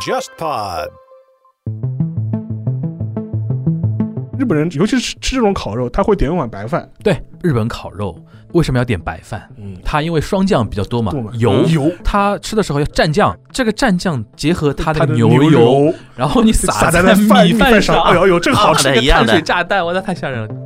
[0.00, 0.88] JustPod。
[4.38, 6.86] 日本人尤其是吃这种烤肉，他会点一碗白饭。
[7.02, 8.22] 对，日本烤肉
[8.52, 9.48] 为什么要点白饭？
[9.56, 18.88] 嗯，它因为霜降比较多嘛多，油嗯油它吃的时候要蘸酱，这个蘸酱结合它的的牛油油，然后你撒撒在那米米饭上，哎呦呦，这个好吃。
[18.88, 20.63] 的 这个碳一样的水炸弹，我那太吓人了。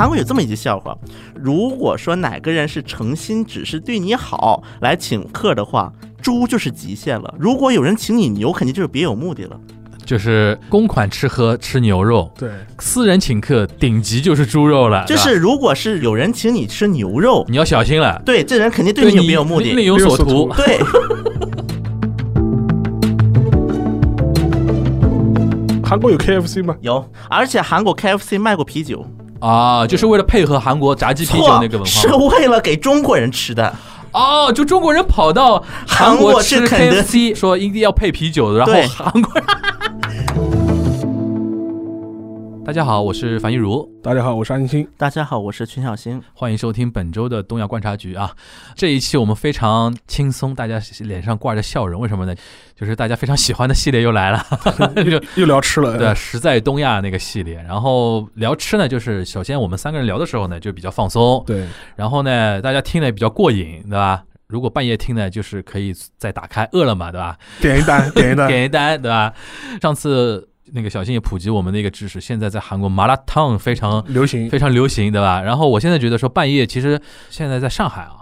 [0.00, 0.96] 韩国有这么一句笑话：
[1.34, 9.60] 如果说哪个人是诚心只是对你好来请客的话，猪就是极限了；如果有人请你牛，肯定就是别有目的了。
[10.06, 19.74] 就是公款吃喝吃牛肉，对，私人请客顶级就是猪肉了，就是如果是有人请你吃牛肉，你要小心了，对，这人肯定对你有别有目的。
[19.74, 20.50] 另有所图。
[20.56, 20.78] 对，
[25.84, 26.74] 韩国有 KFC 吗？
[26.80, 29.04] 有，而且韩国 KFC 卖过啤酒，
[29.40, 33.74] 啊，就是为了配合韩国炸鸡啤酒那个文化是为了给中国人吃的。
[34.12, 39.44] 哦，就中国人跑到韩韩国吃吃肯德 KFC，说一定要配啤酒，然后韩国人。
[42.70, 44.86] 大家好，我是樊一茹，大家好，我是安欣。
[44.96, 46.22] 大家好，我是群小新。
[46.32, 48.30] 欢迎收听本周的东亚观察局啊。
[48.76, 52.32] 这一期我们非常轻松，大家脸上挂着笑容，为什么呢？
[52.76, 54.46] 就是大家非常喜欢的系列又来了，
[55.04, 57.56] 就又聊吃了， 对，实在东亚那个系列。
[57.56, 64.22] 然后聊吃呢，就是首先我们三个人聊的时候呢，就比较放松，对，然后呢，大家听的也比较过瘾，对吧？
[64.46, 67.36] 如果半夜听呢，就是可以再打开饿了么，对吧？
[67.60, 69.34] 点一单，点一单， 点一单，对吧？
[69.82, 74.48] 上次那个小新也普及我们的一个知识，现在在韩国麻辣烫非常流行。
[74.50, 75.40] 非常流行，对吧？
[75.42, 78.19] 然后我现在觉得说半夜，其实现在在上海啊，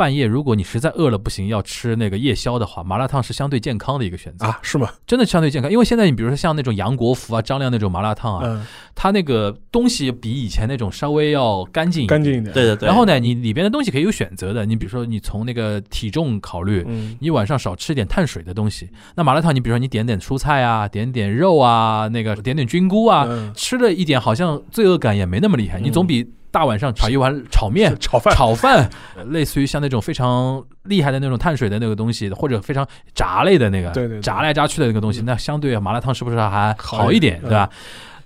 [0.00, 4.88] 半夜如果你实在饿了不行，要吃那个夜宵的话，麻辣烫是相对健康的一个选择，啊，是吗？
[5.06, 5.70] 真的相对健康。
[5.70, 12.50] 因为现在你比如说像那种杨国福啊、张亮那种麻辣烫啊，嗯，它那个东西比以前那种稍微要干净一点干净一点。
[12.54, 12.86] 对对对。
[12.86, 14.64] 然后呢，你里边的东西可以有选择的。
[14.64, 18.88] 你比如说，你从那个体重考虑，嗯，你晚上少吃一点碳水的东西。
[19.16, 25.78] 那麻辣烫，你比如说你点点蔬菜啊，点点肉啊，那个点点菌菇啊，嗯吃了一点好像罪恶感也没那么厉害。
[25.78, 27.96] 你总比大晚上炒一碗炒面。
[28.00, 37.68] 炒饭，炒饭，呃 类似于像那种非常厉害的那种碳水的那个东西，或者非常炸类的那个，对对对炸来炸去的那个东西，那相对麻辣烫是不是还好好一点，对吧？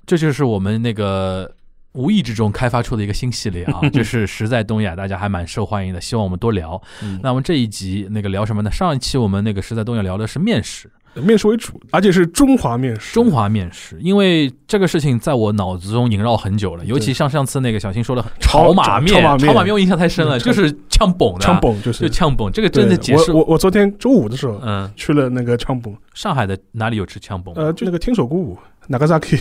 [0.07, 1.51] 这就是我们那个
[1.93, 6.81] 无意之中开发出的一个新系列啊， 就是实在东亚，大家还蛮受欢迎的，希望我们多聊。
[7.03, 8.71] 嗯那我们这一集那个聊什么呢？
[8.71, 10.91] 上一期我们那个实在东亚聊的是面食，
[11.23, 13.15] 面食为主，而且是中华面食。
[13.15, 19.73] 中华面食，因为这个事情在我脑子中萦绕很久了，尤其像上次那个小新说的炒马面，炒马面。
[19.73, 27.55] 我印象太深了，嗯就是呛崩的，呛崩就就是呛崩，这个真的解释我我我昨天周五的时候嗯，去了那个呛崩，上海的哪里有吃呛崩？
[27.55, 28.59] 呃，就那个天手鼓舞
[28.89, 29.41] Nagasaki，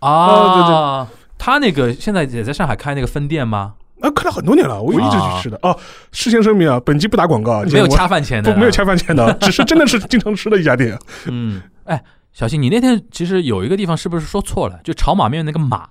[0.00, 1.06] 啊，
[1.38, 3.74] 他那个现在也在上海开那个分店吗？
[4.02, 5.58] 啊，开了很多年了，我一直去吃的。
[5.62, 5.74] 哦，
[6.10, 10.98] 事先声明啊，本集不打广告，没有我恰饭钱的，不没有恰饭钱的，只是真的是经常吃的一家店。
[11.30, 12.02] 嗯，哎，
[12.32, 14.80] 小新，你那天其实有一个地方是不是说错了？
[14.82, 15.88] 就炒马面那个马，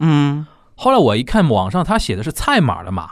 [0.00, 3.10] 嗯，后来我一看网上他写的是菜码的马，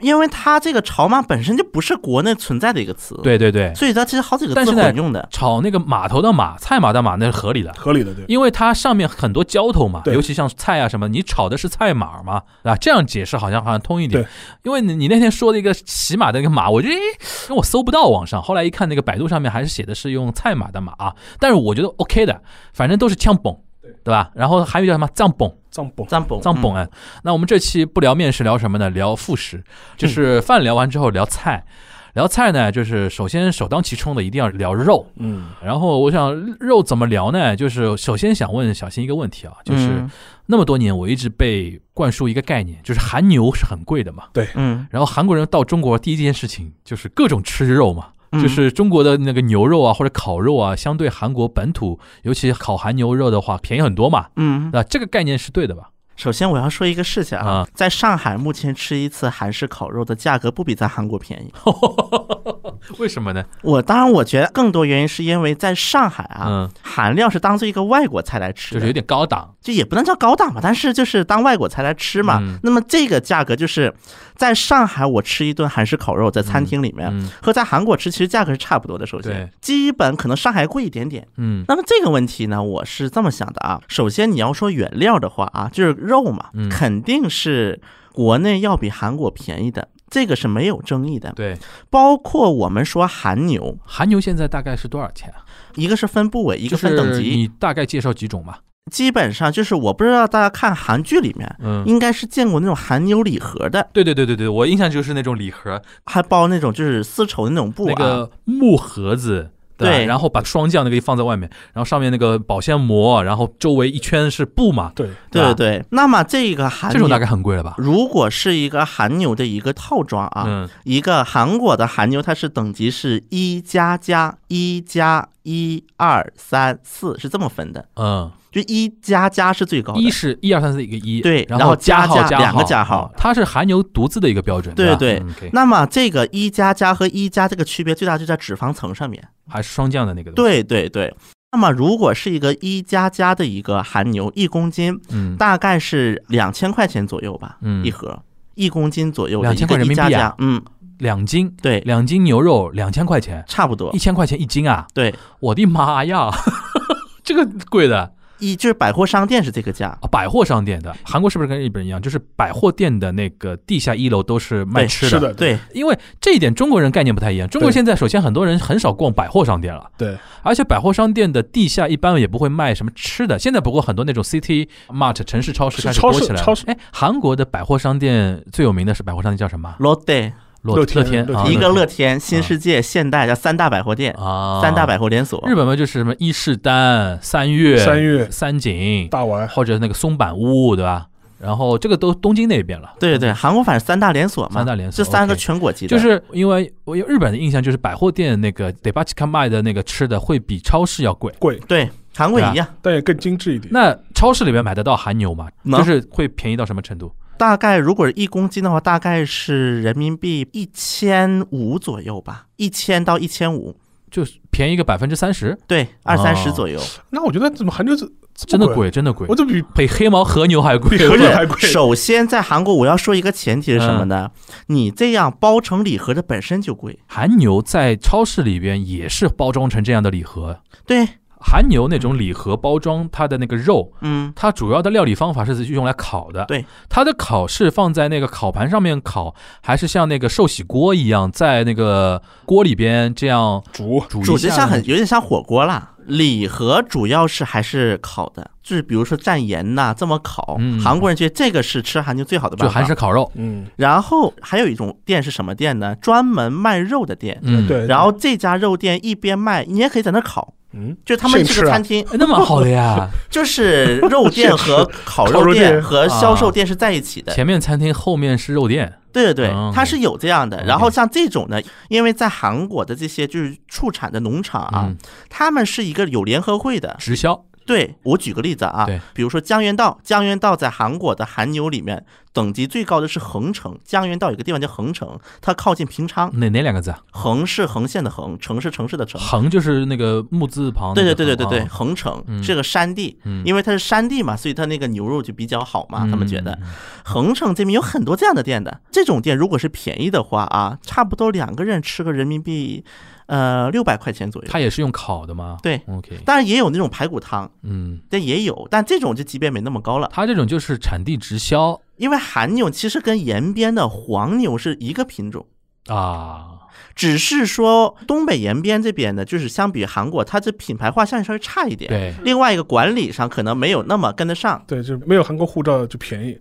[0.00, 5.26] 因为它这个炒码本身就不是国内存在的一个词，，对对对，所以它其实好几个字但是呢混用的。
[5.30, 7.72] 炒那个码头的码，菜码的码那是合理的。
[7.74, 12.76] 合理的，对，因为它上面很多浇头嘛，尤其像菜啊什么，你炒的是菜码嘛，啊？
[12.76, 14.28] 这样解释好像好像通一点对。
[14.62, 17.00] 因为你你那天说的一个骑马的那个马，我觉得诶，
[17.48, 23.56] 因为我搜不到网上，后来一看那个百度上面还是写的是用菜码的码啊，但是我觉得 OK 的，反正都是枪崩，
[24.04, 24.30] 对吧？
[24.34, 25.52] 然后还有叫什么藏蹦。
[25.70, 26.06] 藏蹦。
[26.06, 26.88] 藏崩，嗯藏蹦哎，
[27.24, 28.88] 那我们这期不聊面食，聊什么呢？
[28.90, 29.64] 聊副食，
[29.96, 31.64] 就是饭聊完之后聊菜。
[32.14, 35.04] 聊菜呢，就是首先首当其冲的一定要聊肉。
[35.16, 37.56] 嗯，然后我想肉怎么聊呢？
[37.56, 40.08] 就是首先想问小新一个问题啊，就是嗯
[40.46, 44.26] 那么多年我一直被灌输一个概念，就是韩牛是很贵的嘛。
[44.32, 48.10] 对嗯，然后韩国人到中国第一件事情就是各种吃肉嘛。
[48.34, 54.26] 嗯就是中国的那个牛肉啊，或者烤肉啊，相对韩国本土，尤其烤韩牛肉的话，便宜很多嘛。
[54.36, 55.90] 嗯，那这个概念是对的吧？
[56.16, 61.52] 首先我要说一个事情啊啊，在上海目前吃一次韩式烤肉的价格不比在韩国便宜。
[62.98, 63.44] 为什么呢？
[63.62, 69.50] 我当然我觉得更多原因是因为在上海啊，嗯，韩料是当做一个外国菜来吃的，就是有点高档。
[69.60, 72.38] 就也不能叫高档吧，但是就是当外国菜来吃嘛。
[72.42, 73.92] 嗯那么这个价格就是
[74.36, 79.06] 在上海我吃一顿韩式烤肉，在餐厅里面、嗯和在韩国吃其实价格是差不多的。
[79.06, 81.26] 首先，基本可能上海贵一点点。
[81.38, 83.80] 嗯那么这个问题呢，我是这么想的啊。
[83.88, 87.80] 首先你要说原料的话啊，就是肉嘛，嗯肯定是
[88.12, 89.88] 国内要比韩国便宜的。
[90.10, 91.56] 这个是没有争议的，对，
[91.90, 95.42] 包括我们说韩牛，韩牛现在大概是多少钱啊？
[95.74, 97.30] 一个是分部位，一一个分等级。
[97.30, 98.60] 你大概介绍几种吧。
[98.92, 107.94] 基本上就是我不知道大家看韩剧里面，嗯，应该是见过那种韩牛礼盒的，对对对对对，我印象就是那种礼盒，还包那种就是丝绸的那种布啊。
[107.96, 109.50] 那个木盒子。
[109.76, 110.04] 吧对。
[110.06, 117.74] 然后把霜降那个放在外面，然后上面那个保鲜膜，然后周围一圈是布嘛，对，对对对，那么这个韩这种大概很贵了吧？
[117.78, 130.00] 如果是一个韩牛的一个套装啊，嗯，一个韩国的韩牛，它是等级是一加加一加一二三四是这么分的，嗯，就一加加是最高的。
[130.00, 133.02] 一是一二三四一个一，对然然后加号两个加号。
[133.02, 135.22] 啊它是韩牛独自的一个标准，对对。
[135.52, 139.22] 那么这个一加加和一加这个区别最大就在脂肪层上面。
[139.48, 141.14] 还是霜降的那个，，对对对。
[141.52, 147.84] 那么如果是一个一加加的一个韩牛，一公斤嗯，大概是两千块钱左右吧，嗯。
[147.84, 148.18] 一盒。
[148.56, 150.28] 一公斤左右两千块个一加人民币啊。
[150.28, 150.62] 加，嗯，
[150.98, 154.86] 两斤，对，两斤牛肉两千块钱，差不多一，千块钱一斤啊！
[154.94, 156.30] 对，我的妈呀，
[157.22, 160.06] 这个贵的一就是百货商店是这个价，啊！
[160.10, 162.02] 百货商店的，韩国是不是跟日本一样？
[162.02, 167.48] 就是百货店的那个地下一楼都是卖对吃是的，对，因为这一点中国人概念不太一样。
[167.48, 173.38] 中国现在首先很多人很少逛百货商店了，对，而且百货商店的地下一般也不会卖什么吃的。
[173.38, 176.54] 现在不过很多那种 City Mart 城市超市开始超多起来了。
[176.66, 180.32] 哎，韩国的百货商店最有名的是百货商店叫什么？Lotte
[180.72, 185.42] 乐乐天一个乐天、新世界、现代叫三大百货店，啊，三大百货连锁。
[185.46, 191.06] 日本嘛就是什么伊势丹、三月、三月三井，大丸或者那个松坂屋，对吧？
[191.38, 192.94] 然后这个都东京那边了。
[192.98, 201.30] 对对对，韩国反正三大连锁嘛，三大连锁这三个全国级的，就是因为我有日本的印象，就是百货店那个 d e b a c h i k a 卖的那个吃的会比超市要贵。
[201.38, 203.70] 贵，对韩国也一样，但也更精致一点。
[203.70, 205.48] 那超市里面买得到韩牛吗？
[205.72, 207.12] 就是会便宜到什么程度？
[207.36, 213.76] 大概如果是一公斤的话，大概是人民币一千五左右吧，一千到一千五，
[214.10, 216.80] 就便宜个百分之三十，对，二三十哦左右。
[217.10, 218.66] 那我觉得怎么韩牛这这么贵？
[218.66, 220.96] 真的贵，真的贵我，这比比黑毛和牛还贵。
[220.96, 221.56] 比和牛还贵。
[221.58, 224.30] 首先，在韩国，我要说一个前提是什么呢？
[224.66, 226.98] 你这样包成礼盒的本身就贵。
[227.06, 230.60] 韩牛在超市里边也是包装成这样的礼盒。
[230.86, 231.08] 对，
[231.46, 236.44] 韩牛那种礼盒包装，它的那个肉，嗯，它主要的料理方法是用来烤的。
[236.46, 244.32] 对，它的烤是放在那个烤盘上面烤，还是像那个寿喜锅一样，在那个锅里边这样煮煮一下？
[244.32, 245.90] 煮就像很有点像火锅啦。
[246.06, 250.56] 礼盒主要是还是烤的，就是比如说蘸盐呐、这么烤。
[250.58, 252.74] 嗯韩国人觉得这个是吃韩牛最好的办就。
[252.74, 253.30] 韩式烤肉。
[253.36, 255.94] 嗯，然后还有一种店是什么店呢？
[255.96, 257.40] 专门卖肉的店。
[257.42, 257.86] 嗯，对。
[257.86, 263.08] 然后这家肉店一边卖，你也可以在那烤，嗯，就他们这个餐厅哎那么好的呀。
[263.30, 267.32] 就是肉店和 烤肉店店和销售店是在一起的。
[267.32, 268.92] 前面餐厅，后面是肉店。
[269.12, 270.64] 对对对嗯，它是有这样的。
[270.64, 274.96] 然后像这种呢，因为在韩国的这些就是畜产的农场啊嗯，，
[275.30, 276.96] 他们是一个有联合会的。
[276.98, 277.44] 直销。
[277.66, 287.00] 对我举个例子啊，比如说江原道，江原道在韩国的韩牛里面等级最高的是横城，江原道有个地方叫横城，它靠近平昌，哪哪两个字啊？
[287.10, 289.20] 横是横线的横，城是城市的城。
[289.20, 290.92] 横就是那个木字旁。
[290.94, 296.68] 对对对对对对，啊横城嗯是个山地，嗯因为它是山地嘛，所以它那个牛肉就比较好嘛，他们觉得嗯。
[297.04, 302.84] 横城这边有很多这样的店的，这种店如果是便宜的话啊，差不多两个人吃个人民币，
[303.26, 304.48] 呃，六百块钱左右。
[304.50, 305.58] 它也是用烤的吗？
[305.62, 310.10] 对，OK，当然也有那种排骨汤，嗯，但也有，但这种就级别没那么高了。
[310.12, 315.46] 它这种就是产地直销因为韩牛其实跟延边的黄牛是一个品种，
[315.88, 316.60] 啊。
[316.96, 321.88] 只是说东北延边这边呢，就是相比韩国，它这品牌化相对稍微差一点。
[321.88, 326.38] 对，另外一个管理上可能没有那么跟得上，对，就没有韩国护照就便宜。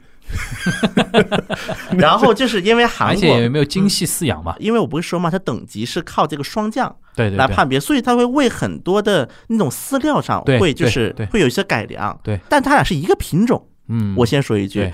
[1.97, 4.55] 然后就是因为韩而且国也没有精细饲养嘛。
[4.59, 12.19] 因为我不是说嘛，它等级是靠这个霜降对来判别，所以它会为很多的那种饲料上会就是会有一些改良。
[12.23, 13.67] 对，但它俩是一个品种。
[13.89, 14.89] 嗯，我先说一句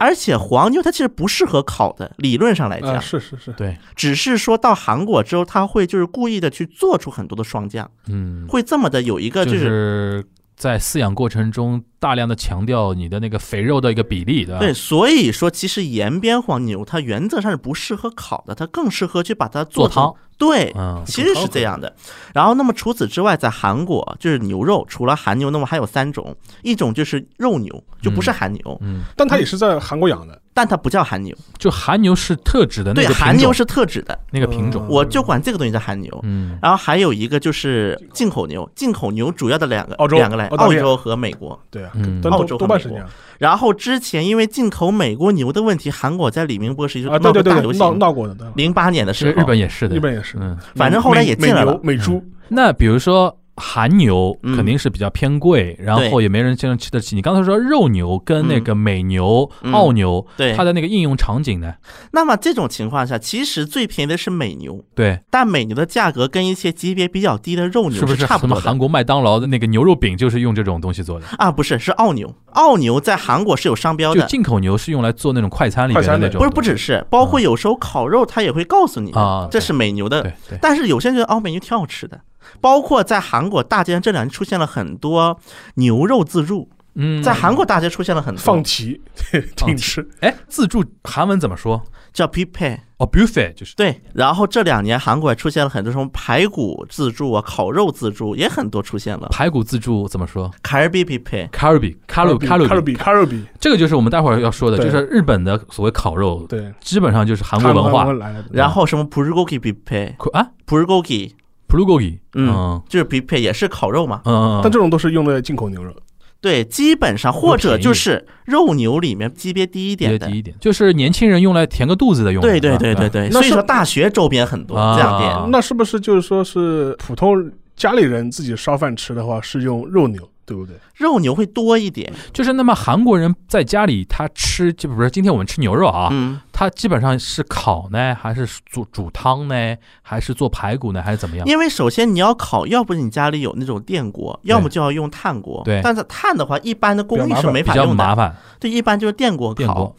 [0.00, 9.58] 而且黄牛它其实不适合烤的，理论上来啊，讲，是是是，对，只是说到韩国之后，它会就是故意的去做出很多的霜降，嗯，会这么的有一个就就。
[9.58, 10.24] 是
[10.56, 14.58] 在饲养过程中大量的强调你的那个肥肉的一个比例，对吧？
[14.58, 20.12] 对，所以说其实延边黄牛它原则上是不适合烤的，它更适合去把它成做汤。
[20.36, 21.94] 对，嗯，其实是这样的。
[22.34, 30.40] 然后，那么除此之外，在韩国就是牛肉，除了韩牛，那么还有三种，一种就是肉牛，就不是韩牛，嗯，但它也是在韩国养的。
[30.54, 34.88] 但它不叫韩牛，就韩牛是特指的那对，个品种，韩牛是特指的，那个品种嗯。
[34.90, 36.20] 我就管这个东西叫韩牛。
[36.24, 41.58] 嗯，然后还有一个就是进口牛，进口牛主要的两个澳洲两个来，澳洲和美国。
[41.70, 43.06] 对啊嗯，但澳洲和美国多半是这样
[43.38, 47.18] 然后之前因为进口美国牛的问题，韩国在李明博时就啊。
[47.18, 47.98] 闹个大流对对对对，闹行。
[47.98, 48.52] 闹过的。
[48.54, 57.14] 零八年的时候，日本也是的，日本也是，嗯，反正后来也进来了美猪，那比如说韩牛嗯肯定是比较偏贵，然后也没人经常吃得起。
[57.14, 61.74] 你刚才说肉牛跟那个美牛、嗯澳牛，对它的那个应用场景呢？
[62.12, 71.26] 那么这种情况下，其实最便宜的是美牛，对，但美牛的价格跟一些级别比较低的肉牛是不是差不多什么韩国麦当劳的那个牛肉饼就是用这种东西做的？
[71.38, 71.50] 啊？
[71.50, 72.34] 不是，是澳牛。
[72.52, 80.22] 澳牛在韩国是有商标的，就进口牛是用来做那种快餐里面的那种，不是不只是，包括有时候烤肉，它也会告诉你啊这是美牛的。
[80.22, 80.58] 对对。
[80.60, 82.20] 但是有些人觉得澳，美牛挺好吃的。
[82.60, 85.38] 包括在韩国大街上这两年出现了很多
[85.74, 88.40] 牛肉自助，嗯，在韩国大街出现了很多。
[88.40, 89.00] 放题，
[89.56, 90.08] 挺吃。
[90.20, 91.82] 哎，自助韩文怎么说？
[92.12, 93.74] 叫 p i p e 哦，buffet 就是。
[93.74, 99.28] 对，然后这两年韩国也出现了很多什么排骨自助啊、烤肉自助，也很多出现了。
[99.30, 100.50] 排骨自助怎么说？
[100.62, 108.06] 卡尔比 p i p e 卡路比，卡路卡路比，卡路比，卡路比，这个就是我们待会儿要说的，就是日本的所谓烤肉，对，基本上就是韩国文化。
[108.50, 111.32] 然后什么 bulgogi p i p e 啊？bulgogi
[111.72, 114.20] ，bulgogi，嗯嗯就是 p e 也是烤肉嘛。
[114.24, 115.92] 嗯，但这种都是用的进口牛肉，
[116.40, 120.38] 对，基本上或者就是肉牛里面级别低一点的低。
[120.38, 122.42] 一点，就是年轻人用来填个肚子的用。
[122.42, 125.50] 对对对对对，那所以说大学周边很多啊这样店。
[125.50, 130.76] 那是不是就是说是普通家里人自己烧饭吃的话是用肉牛，对不对？
[130.96, 141.46] 肉牛会多一点，就是那么韩国人在家里他吃，就比如说今天我们吃牛肉啊，嗯，他基本上是烤呢，还是煮煮汤呢，还是做排骨呢，还是怎么样？
[141.46, 145.62] 因为首先你要烤，要不你家里有那种电锅，要么就要用炭锅。
[145.64, 149.96] 对但是炭的话，一般的工艺是没比较法用的，麻烦，对，一般就是电锅烤电锅。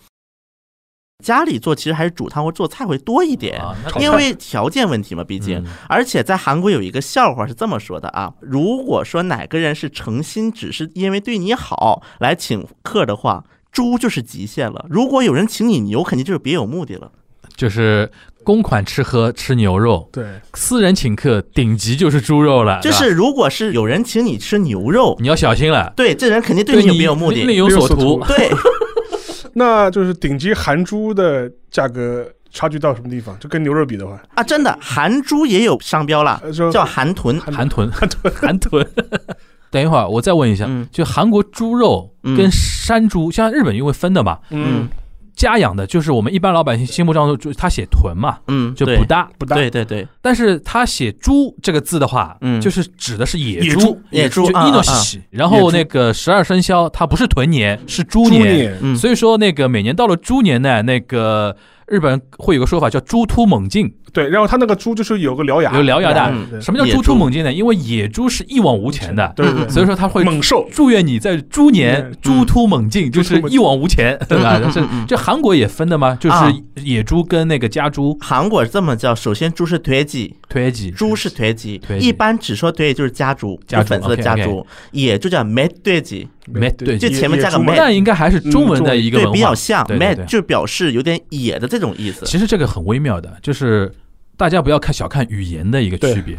[1.23, 3.59] 家里做其实还是煮汤或做菜会多一点，
[3.99, 5.57] 因为条件问题嘛，毕竟。
[5.59, 14.85] 嗯而且在韩国有一个笑话是这么说的啊，如果说哪个人是诚心只是因为对你好来请客的话，猪就是极限了。
[14.89, 17.11] 如果有人请你牛，肯定就是别有目的了。
[17.55, 18.09] 就是
[18.43, 20.25] 公款吃喝吃牛肉，对，
[20.55, 27.43] 私人请客顶级就是猪肉了，就是如果是有人请你吃牛肉，你要小心了，对，这人肯定对你有别有目的。
[27.43, 28.23] 另有所图。
[28.27, 28.49] 对，
[29.53, 33.37] 那就是顶级韩猪的价格差距到什么地方？
[33.39, 36.41] 就跟牛肉比的话，啊，真的，韩猪也有商标了，
[36.71, 37.39] 叫韩豚。
[37.39, 38.85] 韩豚，韩豚，韩豚。
[39.71, 44.87] 等一会儿，我再问一下，嗯就韩国猪肉跟山猪，像日本因为分的嘛，嗯，
[45.35, 49.29] 家养的，就是我们一般老百姓心目当中，就他写豚嘛，嗯，就不大。
[49.37, 55.21] 不大，对对对，但是他写猪这个字的话，嗯就是指的是野猪野猪，就野猪啊伊诺西。
[55.29, 58.55] 然后那个十二生肖，它不是豚年，是猪猪年。
[58.55, 61.55] 年，嗯，所以说，那个每年到了猪年呢，那个
[61.87, 66.21] 日本会有个说法叫“猪突猛进对，然后它那个猪就是有个獠牙，有獠牙的
[66.51, 66.61] 嗯”。
[66.61, 67.51] 什么叫“猪突猛进”呢？
[67.51, 74.59] 因为野猪是一往无前的，对对，所以说他会猛兽，祝愿你在猪年嗯猪突猛进，就是一往无前，对吧？
[74.61, 76.15] 但是这韩国也分的吗？
[76.19, 78.15] 就是啊野猪跟那个家猪。
[78.21, 92.25] 韩国是这么叫，首先猪是腿鸡，推挤，猪是腿鸡推，鸡一般只说推就是家猪，家粉色的家猪，野猪叫 mad 对鸡，没对就前面加个野猪嘛 man 那应该还是中文的一个，文化，比较像对对对 mad 就表示有点野的这种意思。
[92.25, 93.91] 其实这个很微妙的，就是
[94.35, 96.37] 大家不要看小看语言的一个区别。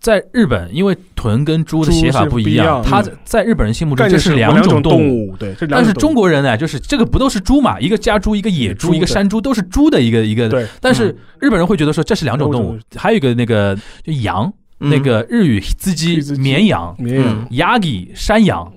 [0.00, 5.34] 在日本，因为豚跟猪的写法不一样它嗯在日本人心目中这是两种动物。
[5.38, 7.80] 对，但是中国人呢，就是这个不都是猪嘛？
[7.80, 10.46] 一个家猪，一个野猪，一个山猪，都是猪的一个一个。
[10.50, 18.72] 对，但是日本人会觉得说这是两种动物，还有一个那个就羊，嗯那个日语自鸡绵羊，绵羊，yagi 山羊，哦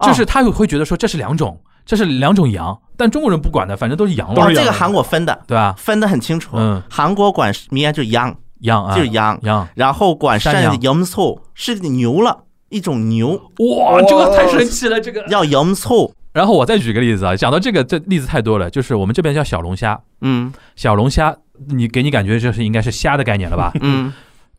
[0.00, 5.74] 就是他会会觉得说这是两种，这是两种羊，但中国人不管的，反正都是羊了，都是羊哦这个韩国分的对吧？
[5.76, 11.04] 分的很清楚，嗯，韩国管绵羊就是羊，羊啊，就是羊，羊，然后管山羊的羊。
[11.04, 13.30] 凑是牛了，一种牛。
[13.58, 15.22] 哇，这个太神奇了，这个。
[15.28, 20.52] 叫羊醋，然后我再举个例子啊，讲到这个，这例子太多了，就是我们这边叫小龙虾，嗯。
[20.76, 21.36] 小龙虾，
[21.68, 23.72] 你给你感觉就是应该是虾的概念了吧？
[23.80, 24.12] 嗯，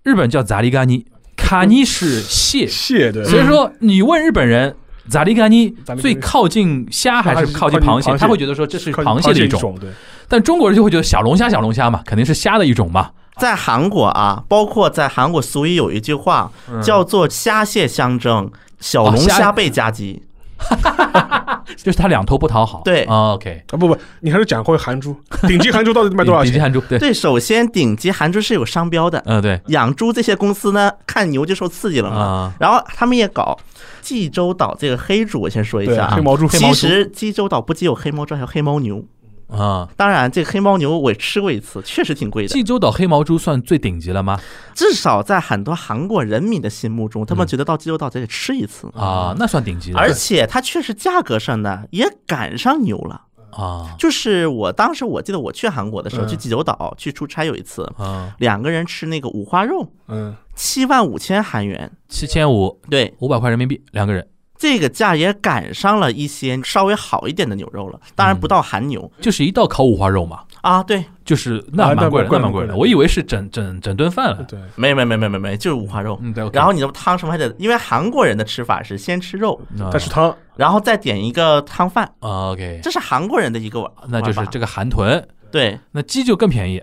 [0.04, 4.76] 日本叫杂利嘎尼，卡尼是蟹，蟹对，所以说你问日本人。
[5.10, 8.16] 杂利嘎尼杂利嘎尼最靠近虾还是靠近螃蟹？
[8.18, 9.90] 他会觉得说这是螃蟹的一种，对，
[10.28, 13.12] 但中国人就会觉得小龙虾小龙虾嘛，肯定是虾的一种嘛。
[13.38, 20.24] 在韩国啊，包括在韩国俗语有一句话嗯叫做虾蟹相争，小龙哦虾虾被夹击。
[21.76, 22.82] 就是他两头不讨好。
[22.86, 25.16] 对哦，OK，啊不不，你还是讲回韩猪，
[25.48, 26.52] 顶级韩猪到底卖多少钱？
[26.52, 32.16] 顶级韩猪，对，对，首先顶级韩猪是有商标的，嗯，对，养猪这些公司呢，看牛就受刺激了嘛。
[32.18, 33.58] 啊，然后他们也搞
[34.06, 36.22] 济州岛这个黑猪，我先说一，下啊黑。
[36.22, 39.04] 毛猪，其实济州岛不仅有黑猫猪，还有黑牦牛。
[39.48, 42.50] 啊，当然，这个黑牦牛我也吃过一次，确实挺贵的。
[42.50, 44.40] 济州岛黑毛猪算最顶级了吗？
[44.76, 48.88] 至少在很多韩国人民的心目中，他们觉得到济州岛得吃一次。
[48.96, 50.00] 啊，那算顶级的。
[50.00, 53.24] 而且它确实价格上呢也赶上牛了。
[53.52, 61.92] 啊就是我当时我记得我去韩国的时候，嗯去济州岛去出差有一次，啊，两个人吃那个五花肉，嗯，七万五千韩元。
[62.08, 64.26] 七千五对，五百块人民币两个人，
[64.58, 70.82] 这个价也赶上了一些稍微好一点的牛肉了，当然不到韩牛、就是一道烤五花肉嘛，啊。
[70.82, 72.68] 对，就是那啊蛮贵的，那蛮贵蛮贵的。
[72.68, 74.44] 蛮贵的我以为是整整整顿饭了。
[74.44, 76.18] 对，没没没没没没，就是五花肉。
[76.22, 76.50] 嗯，对。
[76.54, 85.22] 然后你的汤什么还得，因为韩国人的吃法是先吃肉，啊但是汤然后再点一个汤饭，啊 OK，这是韩国人的一个碗，那就是这个韩豚，
[85.52, 86.82] 对那鸡就更便宜。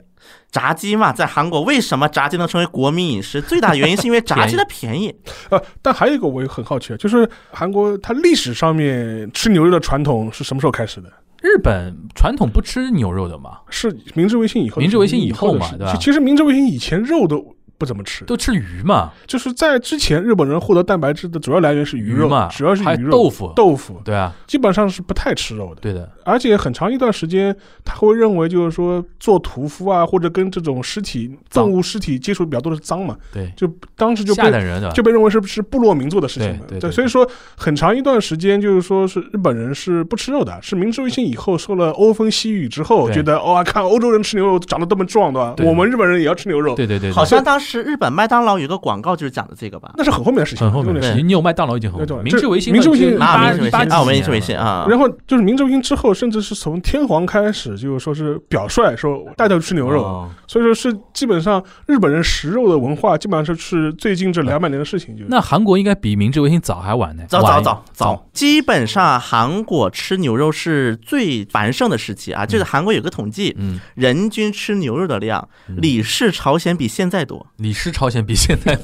[0.52, 3.40] 炸鸡嘛，在韩国为什么炸鸡能成为国民饮食？
[3.40, 5.12] 最大原因是因为炸鸡的便宜。
[5.50, 11.10] 呃，但还有一个我也很好奇，啊就是韩国它历史上面吃牛肉的传统是什么时候开始的？
[11.40, 17.44] 日本传统不吃牛肉的嘛，是明治维新以后，明治维新以后嘛对吧其其实明治维新以前肉都
[17.82, 23.52] 不怎么吃，都吃鱼嘛，就是在之前日本人获得蛋白质的主要来源是鱼肉，鱼嘛主要是鱼肉、豆腐。
[23.56, 25.80] 豆腐，对啊，基本上是不太吃肉的。
[25.80, 27.52] 对的，而且很长一段时间，
[27.84, 36.60] 他会认为就是说做屠夫啊，或者跟这种尸体、脏动物尸体接触比较多的是脏嘛，对，就当时就被下等人就被认为是是部落民做的事情嘛。
[36.68, 36.92] 对对对。
[36.92, 45.54] 所以说很长一段时间就是说是日本人是不吃肉的，是明治维新以后受了欧风西雨之后，觉得哇，看欧洲人吃牛肉长得这么壮，对吧？
[45.56, 45.66] 对。
[45.66, 47.12] 我们日本人也要吃牛肉，对对对，对。
[47.12, 49.92] 好像当时日本麦当劳有个广告就是讲的这个吧？
[49.96, 51.26] 那是很后面的事情，很后面的事情。
[51.26, 65.16] 你有麦当劳已经很后对面，明治维新明治维新一啊，八明治维一八几新啊，明治维新啊，然后就是明治维新之后，甚至是从天皇开始，就是说是表率说大家吃牛肉，哦所以说是基本上日本人食肉的文化，基本上是是最近这两百年的事情。
[65.16, 72.44] 就那韩国应该比明治维新早还晚呢，早早早早，基本上韩国吃牛肉是最繁盛的时期啊。
[72.44, 77.46] 就是韩国有个统计，嗯，人均吃牛肉的量，嗯李氏朝鲜比现在多。
[77.62, 78.76] 李氏朝鲜比现在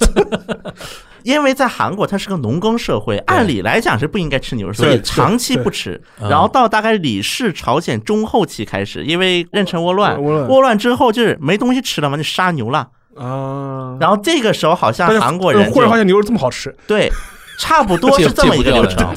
[1.24, 6.00] 因为在韩国它是个农耕社会，按理来讲是不应该吃牛肉，所以长期不吃。
[6.20, 12.88] 然后到大概李氏朝鲜中后期开始，因为壬辰倭乱，倭乱之后就是没东西吃了嘛，就杀牛了。
[13.16, 17.10] 啊，然后这个时候好像韩国人呃忽然发现牛肉这么好吃，对，
[17.58, 19.12] 差不多是 这么一个流程。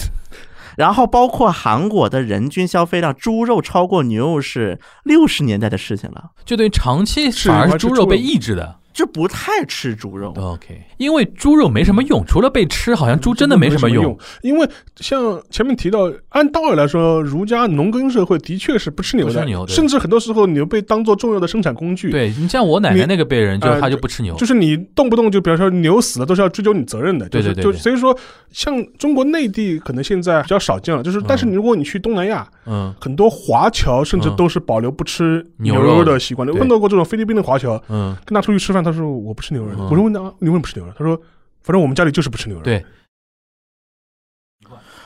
[0.75, 8.77] 然后包括韩国的人均消费量，猪肉超过牛肉是六十年代的事情了，就等于长期反而是还是猪肉猪肉被抑制的。
[8.93, 10.33] 就不太吃猪肉。
[10.37, 14.17] OK，因为猪肉没什么用，除了被吃，好像猪真的没什么用。。
[14.41, 27.29] 因为像前面提到，按道理来说，儒家农耕社会的确是不吃牛的，甚至很多时候牛被当做重要的生产工具。，对你像我奶奶那个辈人，就呃他就不吃牛，就是你动不动就比方说牛死了，都是要追究你责任的。
[27.29, 28.17] 就是就对对对就所以说，
[28.51, 36.51] 像中国内地可能现在比较少见了，就是但是如果你去东南亚，嗯很多华侨甚至嗯都是保留不吃牛牛肉的的习惯的。
[36.53, 39.71] 对碰到过这种菲律宾的华侨，嗯，跟他出去吃饭，他说我不吃牛肉。
[39.75, 40.93] 嗯我说问他你为什么不吃牛肉？
[40.97, 41.15] 他说
[41.61, 42.63] 反正我们家里就是不吃牛肉。
[42.63, 42.85] 对，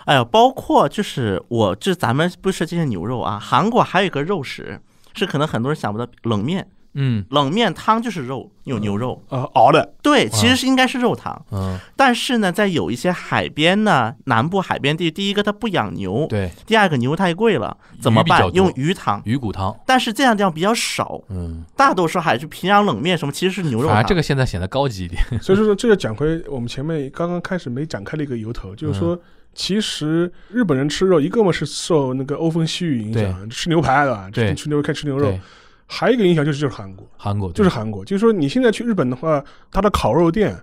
[0.05, 4.79] 哎呀，包括就是我就咱们不是这些牛肉啊，韩国还有一个肉食，
[5.13, 6.69] 是可能很多人想不到，冷面。
[6.95, 9.21] 嗯冷面汤就是肉，有牛肉。
[9.29, 18.51] 啊、熬的，对，其实是应该是肉汤，嗯，但是呢，在有一些海边呢，南部海边地，第一个它不养牛，对，第二个牛太贵了，怎么办？
[18.53, 19.21] 用鱼汤。
[19.25, 23.95] 鱼骨汤，但是这样地方比较少，嗯，大多数还是平壤冷面什么，其实是牛肉汤。
[23.95, 25.21] 反而这个现在显得高级一点。
[25.41, 29.19] 所以说这个讲回我们前面刚刚开始没展开的一个由头，就是说。
[29.57, 34.29] 其实日本人吃肉，一个嘛是受那个欧风西雨影响，吃牛排对吧？
[34.29, 35.39] 对吃牛肉开吃牛肉对，，
[35.87, 40.55] 还有一个影响就是就是韩国，韩国就是韩国，就是说你现在去日本的话，它的烤肉店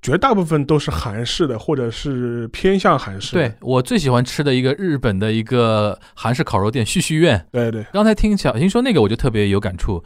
[0.00, 3.48] 绝大部分都是韩式的，或者是偏向韩式的。
[3.48, 7.84] 对我最喜欢吃的一个日本的一个韩式烤肉店旭旭苑，对对。
[7.92, 10.02] 刚才听小新说那个，我就特别有感触，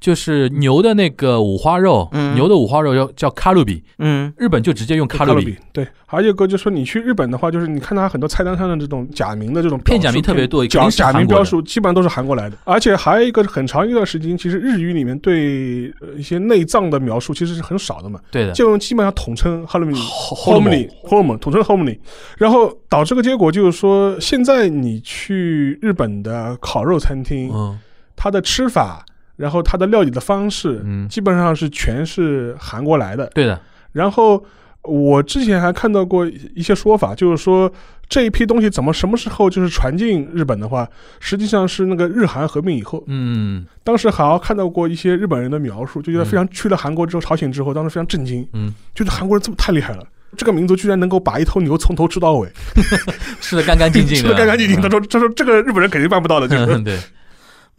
[0.00, 2.34] 就是牛的那个五花肉，嗯。
[2.34, 12.56] 牛的五花肉叫叫卡路比，嗯，日本就直接用卡路路比，对，还有一个就是说，你去日本的话，就是你看它很多菜单上的这种假名的这种片假名特别多假肯定是假名标述基本上都是韩国来的。
[12.64, 21.98] 而且还有一个很长一段时间，其实日语里面对呃一些内脏的描述其实是很少的嘛，对的，就基本上统称统称 harmony，
[22.38, 27.78] 然后导致个结果就是说，现在你去日本的烤肉餐厅，嗯。
[28.22, 29.02] 它的吃法，
[29.40, 33.26] 然后它的料理的方式，嗯基本上是全是韩国来的。
[33.34, 33.58] 对的，
[33.92, 34.44] 然后
[34.82, 37.72] 我之前还看到过一些说法，就是说
[38.08, 40.86] 这一批东西怎么什么时候就是传进日本的话，
[41.20, 43.02] 实际上是那个日韩合并以后。
[43.06, 50.04] 嗯当时好像看到过一些日本人的描述，就觉得非常去了韩国之后，朝鲜之后，当时非常震惊，嗯，觉得韩国人这么太厉害了。
[50.36, 52.48] 这个民族居然能够把一头牛从头吃到尾，
[53.42, 54.80] 吃的干干净净 吃的，干干净净。
[54.80, 56.96] 他说：“他说这个日本人肯定办不到的。”就是嗯， 对，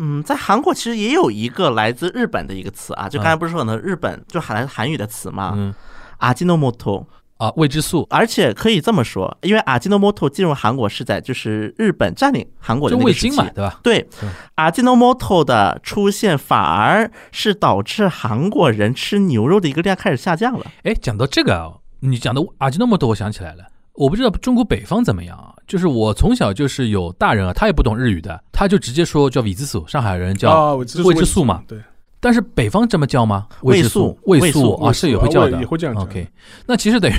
[0.04, 5.74] 嗯，在韩国其实也有一个来自日本的一个词啊，就刚才不是说呢，日本就韩来韩语的词嘛，嗯，
[6.18, 7.08] 阿基诺莫托。
[7.42, 13.80] 啊，未知数，而且可以这么说，因为阿基诺莫托进入韩国是在就是日本占领韩国的就那个时嘛，对吧？
[13.82, 20.68] 对嗯，阿基诺莫托的出现反而是导致韩国人吃牛肉的一个量开始下降了。
[20.84, 23.64] 哎，讲到这个啊，你讲的阿基诺莫托，我想起来了。
[24.02, 31.62] 我不知道中国北方怎么样啊，就是我从小就是有大人啊，他也不懂日语的，他就直接说叫 vị 之素，上海人叫，啊，知未知数嘛。
[31.68, 31.78] 对，
[32.20, 33.46] 但是北方这么叫吗？
[33.62, 36.04] 味知素味味素啊是也会叫的，也会这样讲。
[36.04, 36.28] OK，
[36.66, 37.14] 那其实等于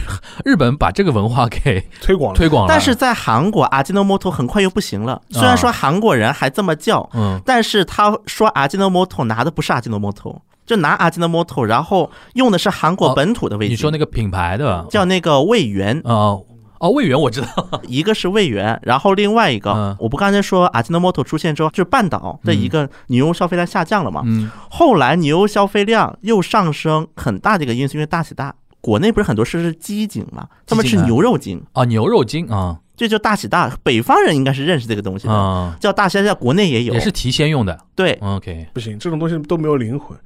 [0.45, 2.37] 日本把这个文化给 推广了。
[2.37, 5.23] 推广了，但是在韩国，阿基诺摩托很快又不行了。
[5.31, 14.85] 虽然说韩国人还这么叫，嗯，但是他说阿基诺摩托拿的不是阿基诺摩托，就拿阿基诺摩托，然后用的是韩国哦本土的味精，你说那个品牌的。
[14.91, 16.45] 叫那个味源，哦
[16.83, 19.97] 哦味源我知道， 一个是味源，然后另外一个，嗯。
[20.01, 24.23] 我不刚才说阿基诺摩托出现之后，就是半岛的一个牛肉消费量下降了嘛？
[24.27, 24.51] 嗯。
[24.69, 28.53] 后来牛肉消费量又上升，很大的一个因素，因为大喜大。
[28.81, 32.79] 国内不是很多是是鸡精嘛，他们吃鸡精啊牛肉精，啊牛肉精啊。
[32.95, 33.73] 这就大喜大。
[33.83, 35.77] 北方人应该是认识这个东西的，啊。
[35.81, 37.79] 叫大虾，在国内也有，也是提鲜用的。
[37.95, 40.17] 对，，OK，不行，这种东西都没有灵魂，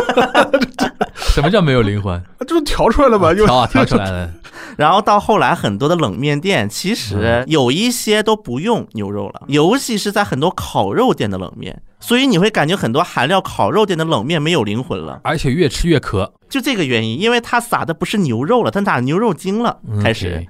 [1.34, 2.14] 什么叫没有灵魂？
[2.14, 3.32] 啊 这不调出来了吧？
[3.34, 4.30] 就调啊调出来了，
[4.76, 6.96] 然后到后来，很多的冷面店其嗯。
[6.96, 20.46] 实有一些都不用牛肉了，尤其是在很多烤肉店的冷面，所以你会感觉很多韩料烤肉店的冷面没有灵魂了，而且越吃越渴，就这个原因，因为它撒的不是牛肉了，它撒牛肉精了，嗯开始。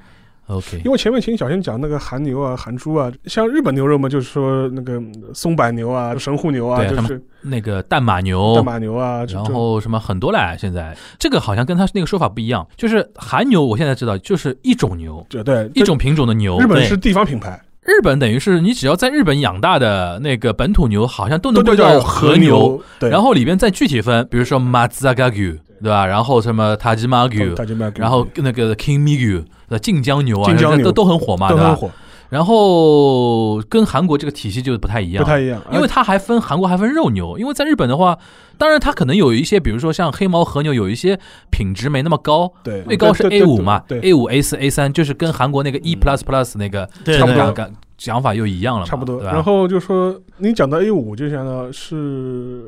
[0.50, 5.00] OK，因为前面请小新讲那个韩牛啊、韩猪啊，像日本牛肉嘛，就是说那个
[5.32, 10.96] 松柏牛啊、神户牛啊，就是那个淡马牛，大马牛啊，然后什么很多嘞，现在。
[11.18, 16.58] 这个好像跟他那个说法不一样，就是韩牛，我现在知道就是一种牛，这对一种品种的牛。
[16.58, 26.04] 日本是地方品牌，日本等于是你只要在日本养大的那个本土牛，好像都能都归到和和牛。，对，然后里边再具体分，比如说 Matsuzagagu，对吧？
[26.04, 30.84] 然后什么 Tajimagu，大金麦，然后那个 King Migu，呃，晋江牛啊，晋江牛。
[30.84, 31.62] 都都很火嘛，对吧？
[31.62, 31.90] 都很火，
[32.28, 38.18] 然后跟韩国这个体系就不太一样，不太一样，因为它还分韩国还分肉牛，因为在日本的话，
[38.58, 41.18] 当然它可能有一些，比如说像黑毛和牛，有一些
[41.50, 42.82] 品质没那么高，对。
[42.82, 49.20] 最高是 A 五嘛对，A 五 A 四 A 三就是跟韩国那个 E plus plus 那个对这个对感讲法又一样了，差不多。
[49.20, 52.62] 对然后就说你讲到 A 五，就想到是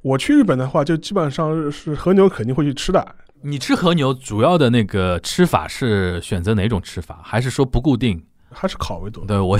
[0.00, 3.06] 我去日本的话，就基本上是和牛肯定会去吃的，
[3.44, 8.22] 你吃和牛主要的那个吃法是选择哪种吃法，还是说不固定？
[8.54, 9.24] 还是烤为多。
[9.24, 9.58] 对我，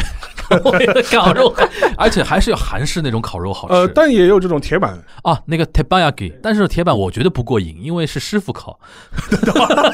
[0.64, 1.54] 我也 烤肉，
[1.96, 3.74] 而且还是要韩式那种烤肉好吃。
[3.74, 8.78] 呃，但也有这种铁板，啊，那个 teppanyaki，但是铁板我觉得不过瘾，因为是师傅烤。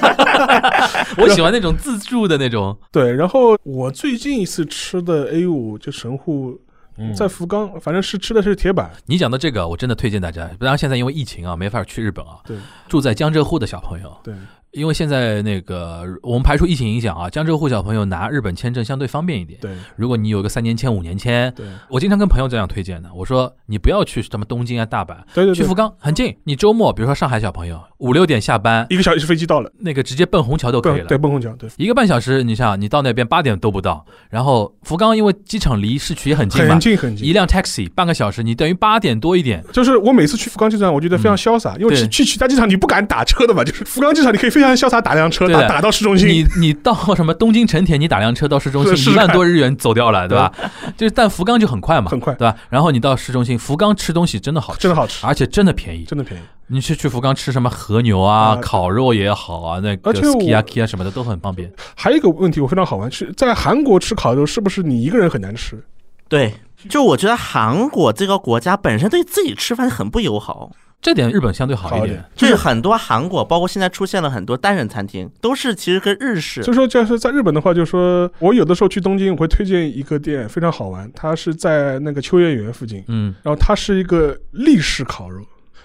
[1.16, 3.12] 我喜欢那种自助的那种， 对。
[3.12, 6.61] 然后我最近一次吃的 A 五就神户，
[6.99, 7.15] 嗯。
[7.15, 10.49] 在福冈，反正是吃的是铁板，你讲的这个，我真的推荐大家。
[10.59, 12.39] 当然，现在因为疫情啊，没法去日本啊。
[12.45, 12.57] 对。
[12.89, 14.35] 住在江浙沪的小朋友，对，
[14.73, 19.59] 因为现在那个我们排除疫情影响啊，江浙沪小朋友拿日本签证相对方便一点。
[19.61, 23.09] 对如果你有个三年签、五年签，对我经常跟朋友这样推荐的。
[23.15, 26.37] 我说你不要去什么东京啊、大阪，对对对去福，冈很近。
[26.45, 31.07] 你周末，比如说上海小朋友五六点下班，一个小时飞机到了，那个直接奔虹桥都可以了。
[31.07, 37.33] 对奔虹桥，对，一个半小时，你想你到那边八点都不到，然后福冈因为机场离市区也很近嘛很，近很近一。
[37.33, 46.29] 辆 taxi 半个小时，你等于八点多一点，就是我每次去福冈机场，我觉得非常潇洒，因为去去其他机场你不敢打车的嘛，就是福冈机场你可以非常潇洒打辆车打打到市中心。
[46.29, 50.53] 你你到什么东京成田，你打辆车到市中心一万多日元走掉了，对吧？
[50.97, 52.57] 就是但福冈就很快嘛，很快对吧？
[52.68, 56.05] 然后你到市中心，福冈吃东西真的好吃，真的好吃，而且真的便宜。
[56.05, 56.42] 真的便宜。
[56.66, 61.73] 你去去福冈吃什么和牛啊、啊烤肉也好啊，那个而且我 sukiyaki 啊什么的都很方便。
[61.94, 65.83] 还有一个问题我非常好玩，是在韩国吃烤肉是不是你一个人很难吃？
[66.29, 66.53] 对，
[66.90, 72.25] 就我觉得韩国这个国家本身对自己吃饭很不友好，这点日本相对好一点。
[72.35, 85.43] 就是很多韩国，包括现在出现了很多单人餐厅，都是其实跟日式所以说，就是在日本的话，就是说我有的时候去东京，我会推荐一个店，非常好玩，它是在那个秋叶原附近，嗯，然后它是一个立式烤肉，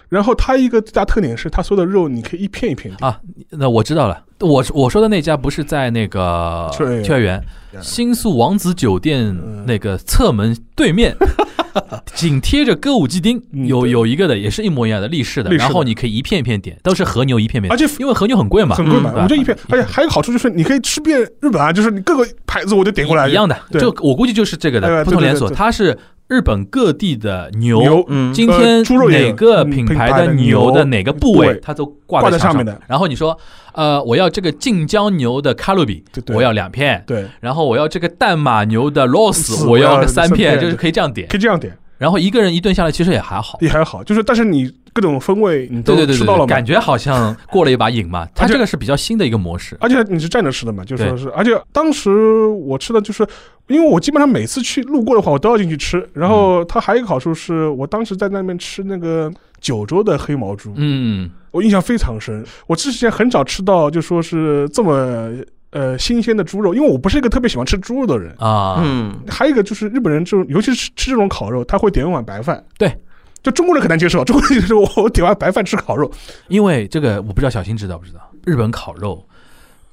[0.09, 3.19] 然后它一个最大特点是它所有的肉你可以一片一片点，啊，
[3.51, 4.23] 那我知道了。
[4.43, 7.43] 我我说的那家不是在那个秋叶原秋叶原
[7.81, 9.63] 新宿王子酒店嗯。
[9.65, 11.15] 那个侧门对面，
[12.13, 19.23] 紧贴着歌舞伎町有有一个的，也是一模一样的立式的，然后你可以一片一片点，都是和牛一片片，而且因为和牛很贵嘛，很贵嘛，嗯。
[19.23, 25.97] 我就一片，而且还有个好处就是你可以吃遍日本啊，就是你各个牌子我就点过来一样的，就我估计就是这个哎的不同连锁，它是
[26.33, 27.79] 日本各地的牛。
[27.79, 33.37] 牛嗯，今天呃猪肉哪个嗯品品牌的牛牛的哪个部部位，它都挂挂在上面的然后你说，
[33.73, 37.03] 呃，我要这个晋江牛的卡路比我要两片。
[37.05, 41.27] 对，然后我要这个淡马牛的 loss，我要三片，就是可以这样点。
[41.27, 43.57] 可以这样点然后一个人一顿下来，其实也还好。
[43.61, 46.65] 也还好，就是但是你各种风味你都对对对对对，吃到了感。
[46.65, 48.27] 觉好像过了一把瘾嘛。
[48.35, 49.77] 它这个是比较新的一个模式。
[49.79, 53.25] 而且你是站着吃的嘛，就说是，而且当时我吃的就是，
[53.67, 55.97] 因为我基本上每次去路过的话，我都要进去吃。
[56.13, 62.45] 然嗯后它还有一个好处是，我当时在那边吃那个九州的黑毛猪，嗯，我印象非常深。
[62.67, 65.29] 我之前很少吃到就说是这么
[65.71, 68.35] 呃新鲜的猪肉，因为我不是一个特别喜欢吃猪肉的人。
[68.37, 72.63] 啊，嗯，还有一个就是日本人这种，尤其是吃这种烤肉，他会点一碗白饭。
[72.77, 72.93] 对。
[73.41, 76.09] 就中国人很难接受，中国人就是我我点碗白饭吃烤肉，
[76.47, 79.21] 因为这个我不知道小新知道不知道，日本烤肉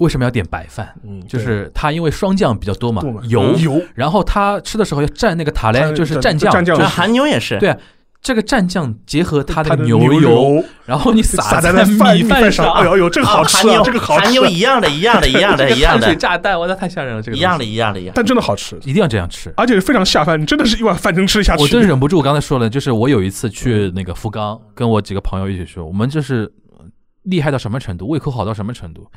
[0.00, 0.94] 为什么要点白饭？
[1.06, 3.80] 嗯就是它因为霜降比较多嘛，油，油。
[3.94, 6.76] 然后他吃的时候要蘸那个塔嘞，就是蘸蘸酱，蘸酱。
[6.76, 7.76] 就是韩牛也是，对
[8.22, 18.16] 这个蘸酱结合它的的牛油，然后你撒撒在在那饭米饭上，哎呦呦，这个好吃啊，韩牛这个好吃韩牛，一样的，一样的，一样的， 一样的，炸弹，我操，太吓人了，这个一样的，一样的，一样的。
[18.16, 19.50] 但真的好吃，一定要这样吃。
[19.56, 21.62] 而且非常下饭，你真的是一碗饭能吃下去。
[21.62, 26.84] 我真忍不住，我刚才说了，就是我有一次去那个福冈，跟我几个朋友一起去，我们就是呃
[27.22, 29.10] 厉害到什么程度，胃口好到什么程度，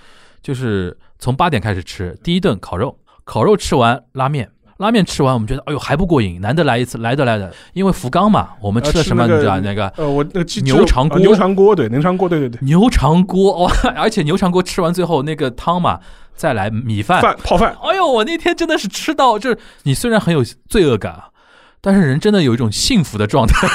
[0.43, 4.49] 就是从八点开始吃第一顿烤肉，烤肉吃完拉面。
[4.77, 7.53] 拉面吃完，我们觉得哎呦还不过瘾，难得来一次，来得来的。
[7.73, 9.23] 因为福冈嘛，我们吃的什么？
[9.23, 15.99] 呃那个你知道那个呃，我那个牛肠锅呃牛肠锅对，牛肠锅对对对，牛肠锅哇，而且牛肠锅吃完最后那个汤嘛，
[16.35, 21.29] 再来米饭，饭泡饭，哎呦，我那天真的是吃到，就是你虽然很有罪恶感啊，
[21.85, 23.67] 但是人真的有一种幸福的状态，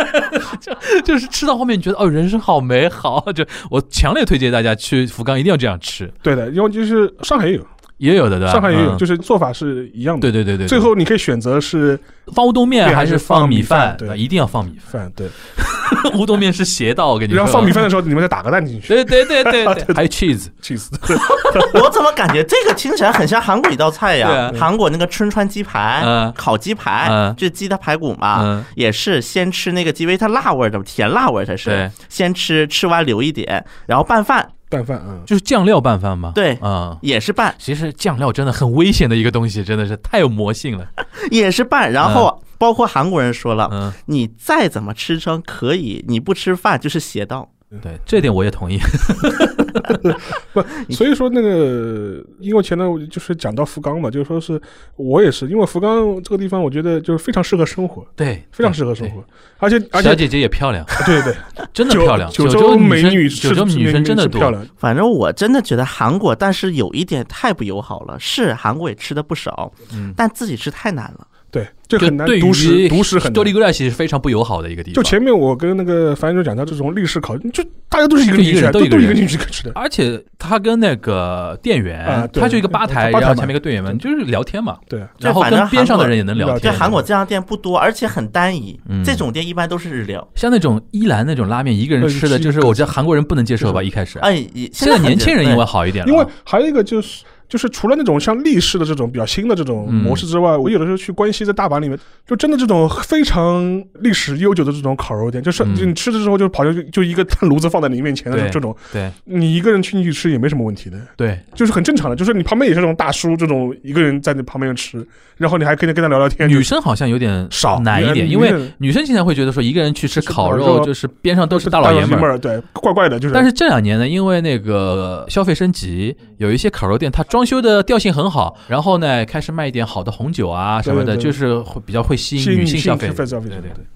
[0.58, 7.66] 就就是吃到后面你觉得哦，人生好美好，就我强烈推荐大家去福冈一定要这样吃，对的，因为就是上海也有，
[8.00, 8.52] 也有的对吧？
[8.52, 8.98] 上海也有，嗯。
[8.98, 10.22] 就是做法是一样的。
[10.22, 11.98] 对对对对，最后你可以选择是
[12.34, 13.94] 放乌冬面还是对还是放放米米饭？
[13.98, 14.08] 对。
[14.08, 17.36] 吧一定要放米饭，对，饭， 乌冬面是邪道，我跟你说。
[17.38, 18.88] 然后放米饭的时候，你们再打个蛋进去。
[18.88, 20.88] 对对对对 对，还有 cheese，，cheese。
[21.74, 24.52] 我怎么感觉这个听起来很像韩国一道菜对呀啊？
[24.58, 31.68] 韩国那个春川鸡排嗯，烤鸡排嗯，就鸡的排骨嘛嗯，也是先吃那个鸡，因为它辣味儿的，甜辣味儿它是。
[31.70, 36.32] 对，先吃，吃完留一点，然后拌饭，拌饭啊，就是酱料拌饭吗。
[36.34, 36.96] 对啊。
[37.02, 40.86] 也是拌，其实酱料真的很危险的一个东西，真的是太有魔性了。
[41.30, 47.50] 也是拌，然后包括韩国人说了，嗯，你再怎么吃撑可以，你不吃饭就是邪道。
[47.80, 48.80] 对，这点我也同意。
[50.52, 54.60] 不，所以说那个，因为前段就是讲到福冈嘛，就是说是
[54.96, 59.08] 我也是，因为福冈这个地方，我觉得就是非常适合生活，对，非常适合生。
[59.10, 59.24] 活，
[59.58, 61.34] 而且而且小姐姐也漂亮，对对，
[61.72, 62.28] 真的 漂亮。
[62.32, 68.18] 九州美女九州女生真的漂亮，反正我真的觉得韩国，但是有一点太不友好了。
[68.18, 71.26] 是韩国也吃的不少，嗯，但自己吃太难了。
[71.50, 73.32] 对，这就很难对于独食，独食很难。
[73.32, 74.94] 多利格莱其实非常不友好的一个地方。
[74.94, 79.72] 就前面我跟那个樊总讲到这种历史考，就大家都是一个就一个人人进去，都一个人都都一个人进去吃的。
[79.74, 86.72] 而且他跟那个店员，啊他就一个吧台，吧台嘛然后前面一个店员们就是聊天嘛，对，然后跟边上的人也能聊聊天。
[86.72, 88.78] 就韩国这样店不多，而且很单一。
[88.88, 90.26] 嗯这种店一般都是日料。
[90.36, 94.20] 像那种伊兰那种拉面，一个人吃的，呃就是我觉得韩国人不能接受吧，一开始。
[94.20, 97.24] 哎，现在年轻人因为对好一点了，因为还有一个就是。
[97.50, 112.14] 就是除了那种像立式的这种比较新的这种嗯模式之外，我有的时候去关西，在大阪里面，就真的这种非常历史悠久的这种烤肉店，就是嗯你吃的时候就跑去就一个炭炉子放在你面前的这种，对你一个人去进去吃也没什么问题的，对就是很正常的。
[112.14, 115.04] 就是你旁边也是这种大叔，这种一个人在你旁边吃，
[115.36, 116.48] 然后你还可以跟他聊聊天。
[116.48, 122.20] 女生好像有点少难一点，因为女生经常会觉得说一个人去吃吃烤肉，就是边上都是大大老爷们。
[122.20, 123.34] 儿，对，怪怪的，就是。
[123.34, 133.40] 但是这两年呢，因为那个消费升级，有一些烤肉店它装修的调性很好，然后呢开始卖一点好的红酒啊什么的，对对对就是会比较会吸吸引引女性消费消。
[133.40, 133.86] 费对对对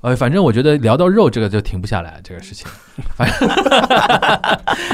[0.00, 2.66] 呃，反正我觉得聊到肉这个就停不下来这个事情。
[3.16, 3.48] 反正，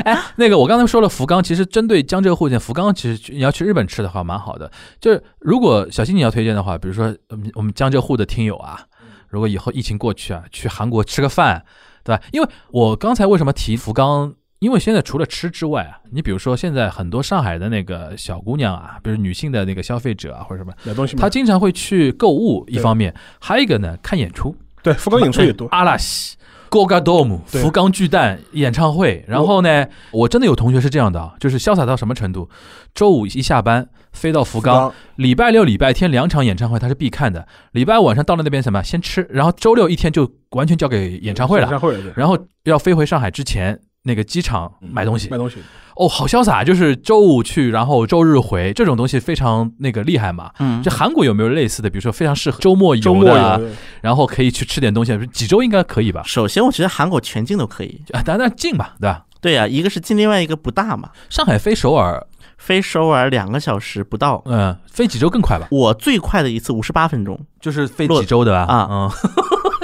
[0.05, 4.71] 哎，那个我刚才说了福冈，其实针对江浙沪线福冈，其实你要去日本吃的话蛮好的。
[5.01, 8.87] 就是如果小新你要推荐的话，比如说我们我们江浙沪的听友啊，
[9.27, 11.65] 如果以后疫情过去啊，去韩国吃个饭，
[12.05, 12.23] 对吧？
[12.31, 14.35] 因为我刚才为什么提福冈？
[14.61, 24.55] 因为现在除了吃之外啊，你比如说现在很多上海的那个小姑娘啊，比如女性的那个消费者啊或者什么，买东西她经常会去购物，一方面，还有一个呢看演出。
[24.83, 26.37] 对福冈演出也多，阿拉西。
[26.69, 32.49] g o g a Dome 福冈巨蛋演唱会，然后呢，我真的有同学是这样的啊，就是潇洒到什么程度？
[32.95, 37.49] 周五一下班飞到福冈，礼拜六、礼拜天两场演唱会他是必看的。
[37.73, 41.65] 礼拜五晚上到了那边什么，先吃，然后周六一天就完全交给演唱会了。
[41.65, 45.57] 演唱会然后要飞回上海之前，那个机场买东西买，东西，
[45.97, 50.51] 哦，好潇洒，就是周五去，然后周日回，这种东西非常那个厉害嘛。
[50.59, 51.91] 嗯这，韩国有没有类似的？
[51.91, 53.61] 比如说非常适合周末周末游的啊，
[54.01, 56.23] 然后可以去吃点东西，几周应该可以吧？
[56.25, 58.03] 首先我觉得韩国全境都可以。
[58.13, 59.25] 啊，当然近吧，对吧？
[59.43, 61.11] 对呀、一个是近，另外一个不大嘛。
[61.31, 62.27] 上海飞首尔
[62.61, 65.67] 飞首尔两个小时不到，嗯，飞济州更快吧？
[65.71, 68.73] 我最快的一次五十八分钟，就是飞济州的吧？
[68.73, 69.11] 啊嗯，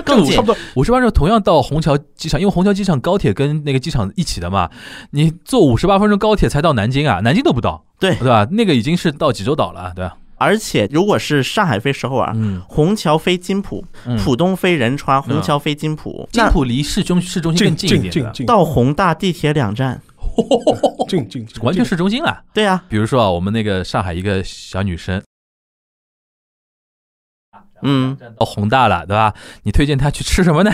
[0.04, 0.46] 更近差不。
[0.46, 0.56] 多。
[0.74, 4.70] 五十八分钟同样到虹桥机场，因为虹桥机场高铁跟那个机场一起的嘛，
[5.12, 8.46] 你坐五十八分钟高铁才到南京啊，南京都不到，对对吧？
[8.50, 10.14] 那个已经是到济州岛了，对吧？
[10.38, 20.02] 而且如果是上海飞首尔，嗯，虹桥飞金浦，嗯浦东飞仁川，虹桥飞金浦，那金浦离市中市中心更近近一点到宏大地铁两站。
[21.08, 22.42] 近近近，完全市中心了。
[22.52, 25.22] 对啊，比如说啊，我们那个上海一个小女生
[27.82, 29.34] 嗯，到宏大了，对吧？
[29.62, 30.72] 你推荐她去吃什么呢？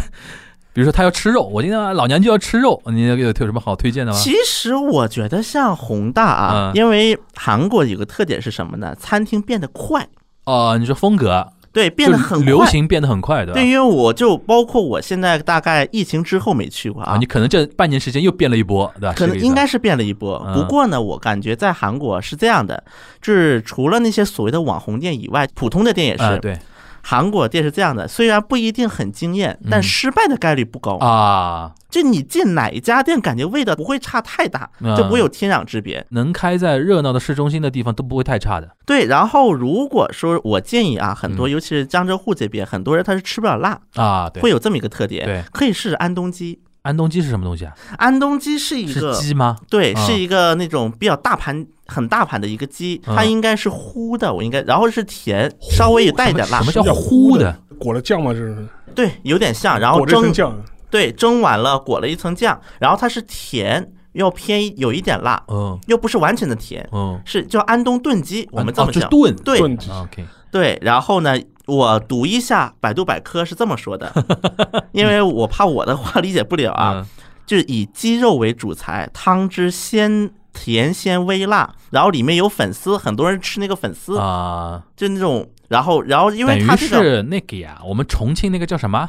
[0.73, 4.19] 比如说她要吃肉，我今天老娘就要吃肉，你有有什么好推荐的吗？
[4.19, 8.95] 其实我觉得像宏大啊，嗯因为韩国有个特点是什么呢？
[8.95, 10.09] 餐厅变得快，
[10.45, 12.65] 哦，你说风格对，变得很快流。
[12.67, 13.55] 行变得很快，对吧？
[13.55, 19.15] 对，因为我就包括我现在大概疫情之后没去过啊，啊你，可能这半年时间又变了一波，对吧？
[19.17, 20.43] 可能应该是变了一波。
[20.47, 22.83] 嗯不过呢，我感觉在韩国是这样的，
[23.21, 26.23] 就是除了那些所谓的网红店以外，普通的店也是。
[26.23, 26.59] 啊对
[27.03, 30.97] 韩国店是这样的，虽然不一定很惊艳，但嗯失败的概率不高。
[30.99, 36.07] 啊，就你进哪一家店，感觉味道不会差太大，嗯就不会有天壤之别。
[36.11, 38.71] 能开在热闹的市中心的地方都不会太差的。
[38.87, 45.27] 对，然后如果说我建议啊，很多嗯尤其是江浙沪这边，很多人他是吃不了辣，啊，对会，有这么一个特点。
[45.27, 46.61] 对，可以试试安东鸡。
[46.83, 47.73] 安东鸡是什么东西啊？
[47.97, 49.57] 安东鸡是一是个鸡吗？
[49.71, 57.77] 对，啊是一个那种比较大盘、很大盘的一个鸡，嗯它应该是糊的，我应该，然后是甜，稍微也带一点辣什，么叫糊的的？
[57.79, 58.33] 裹了酱吗？
[58.33, 59.79] 这是对，有点像。
[59.79, 60.59] 然后蒸，酱，
[60.91, 69.09] 对，蒸完了裹了一层酱，然后它是甜，又偏有一点辣，嗯又不是完全的甜，嗯，是叫安东炖鸡，我们这哦么讲。
[69.11, 74.13] 炖对炖啊，OK，对，然后呢，我读一下百度百科是这么说的，
[74.93, 76.95] 因为我怕我的话理解不了啊。
[76.97, 77.07] 嗯
[77.45, 89.09] 就是以鸡肉为主材，汤汁鲜甜鲜微辣，然后里面有粉丝，很多人吃那个粉丝，啊，就那种，然后然后因为它这个是那个呀，我们重庆那个叫什么？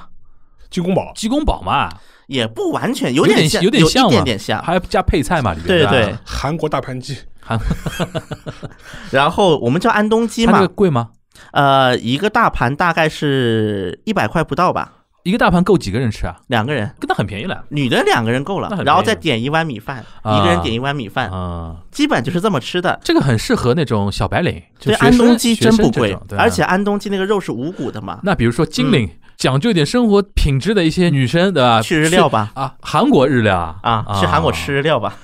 [0.70, 1.90] 鸡公煲，鸡公煲嘛，
[2.26, 4.60] 也不完全，有点像，有点像一点点像。
[4.64, 5.86] 还要加配菜嘛里边。
[5.86, 6.06] 吧对。
[6.06, 7.60] 对，韩国大盘鸡，韩
[9.12, 10.54] 然后我们叫安东鸡嘛。
[10.54, 11.12] 这个，贵吗？
[11.52, 16.36] 呃，一个大盘大概是一百块不到吧，一个大盘够几个人吃啊？
[16.48, 21.78] 两个人，跟那很便宜了女的两个人够了然后再点一碗米饭，啊一个人点一碗米饭，啊。
[21.92, 23.00] 基本就是这么吃的。
[23.04, 31.82] 这个很适合那种小白领，就对，学生安东鸡真不贵，而且安东鸡那个肉是无骨的嘛，那比如说金领，讲究一点生活品质的一些女生，对吧？
[31.82, 32.52] 去日料吧。
[32.56, 35.16] 啊，韩国日料啊啊，去韩国吃日料吧。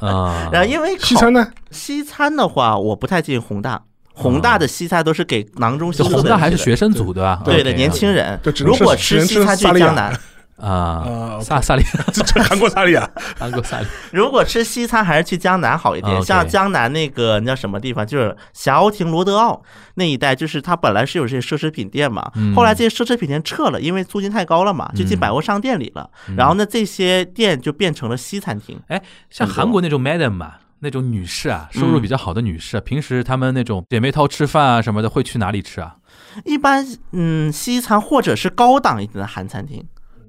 [0.00, 1.46] 啊， 然后因为西餐呢？
[1.70, 3.82] 西餐的话，我不太建议宏大，
[4.14, 7.22] 宏大的西餐都是给囊中羞涩的宏大还是学生族对。
[7.22, 7.42] 吧？
[7.44, 8.40] 对的年轻人。
[8.64, 10.16] 如果吃西餐去江南，
[10.56, 16.22] 啊，啊，萨萨利这 这韩国萨利亚， 韩国萨利如果吃西餐还是去江南好一啊点。
[16.22, 19.60] 像江南那个那叫什么地方，就是霞亭罗德奥
[19.96, 22.30] 那一带，就是它本来是有这些奢侈品店嘛。
[22.36, 26.08] 嗯，后来这些奢侈品店撤了，因为租金太高了嘛，就进嗯百货商店里了。
[26.28, 26.36] 嗯。
[26.36, 28.78] 然后呢，这些店就变成了西餐厅。
[28.86, 30.52] 哎像韩国那种 madam 嘛，
[30.84, 35.96] 那种女士啊，收入比较好的女士啊，平时她们那种姐妹淘吃饭啊什么的，会去哪里吃啊？
[36.44, 39.84] 一般，嗯，西餐或者是高档一点的韩餐厅。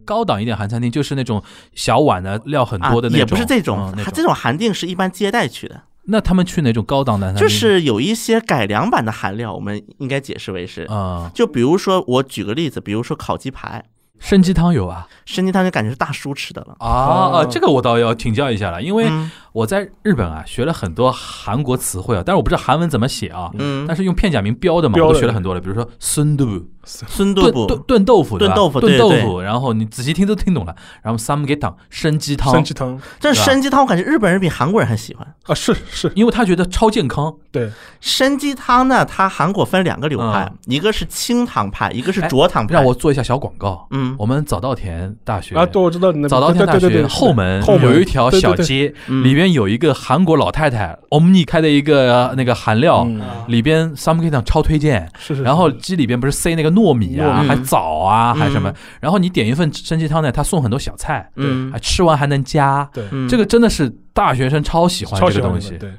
[0.05, 7.41] 高档一点韩餐厅就是那种小碗的料很啊多的，那种，也不是这种这种韩定是一般接待去的，那他们去哪种高档的餐厅？
[7.41, 13.83] 就是有一些改良版的韩料，我们应该解释为是，啊，就比如说我举个例子，比如说烤鸡排，
[14.19, 15.07] 参鸡汤有啊。
[15.25, 16.75] 参鸡汤就感觉是大叔吃的了。
[16.77, 23.49] 啊啊，这个我倒要请教一下了，因为嗯我在日本啊学了很多韩国词汇啊，但是我不知道韩文怎么写啊。
[23.57, 25.61] 嗯，但是用片假名标的嘛，我都学了很多了。
[25.61, 30.75] 比如说孙豆腐、孙豆腐炖炖炖豆腐、炖豆腐炖豆腐，然后你仔细听都听懂了。
[31.01, 35.25] 然后 sam g e t a 参鸡汤参，鸡汤这对吧参鸡汤我感觉日本人比韩国人还喜欢。
[35.45, 37.33] 啊，是是，因为他觉得超健康。
[37.49, 42.73] 对，参鸡汤呢，它韩国分两个流派嗯，一个是清汤派，一个是哎浊汤派。
[42.73, 43.87] 让我做一下小广告。
[43.91, 55.09] 嗯我们早稻田大学啊，对，我知道早稻田大学后门后门有一条小街，嗯里边有一个韩国老太太 Omni 开的一个那个韩料，嗯里边 Some K 酱超推荐。
[55.17, 58.73] 是是，然后鸡里边不是塞那个糯米啊，还枣啊，嗯还什么。
[58.99, 62.87] 然后你点一份生鸡汤呢，他送很多小菜，嗯还吃完还能加。
[62.93, 65.77] 对嗯这个真的是大学生超喜欢这个东西。
[65.77, 65.91] 对，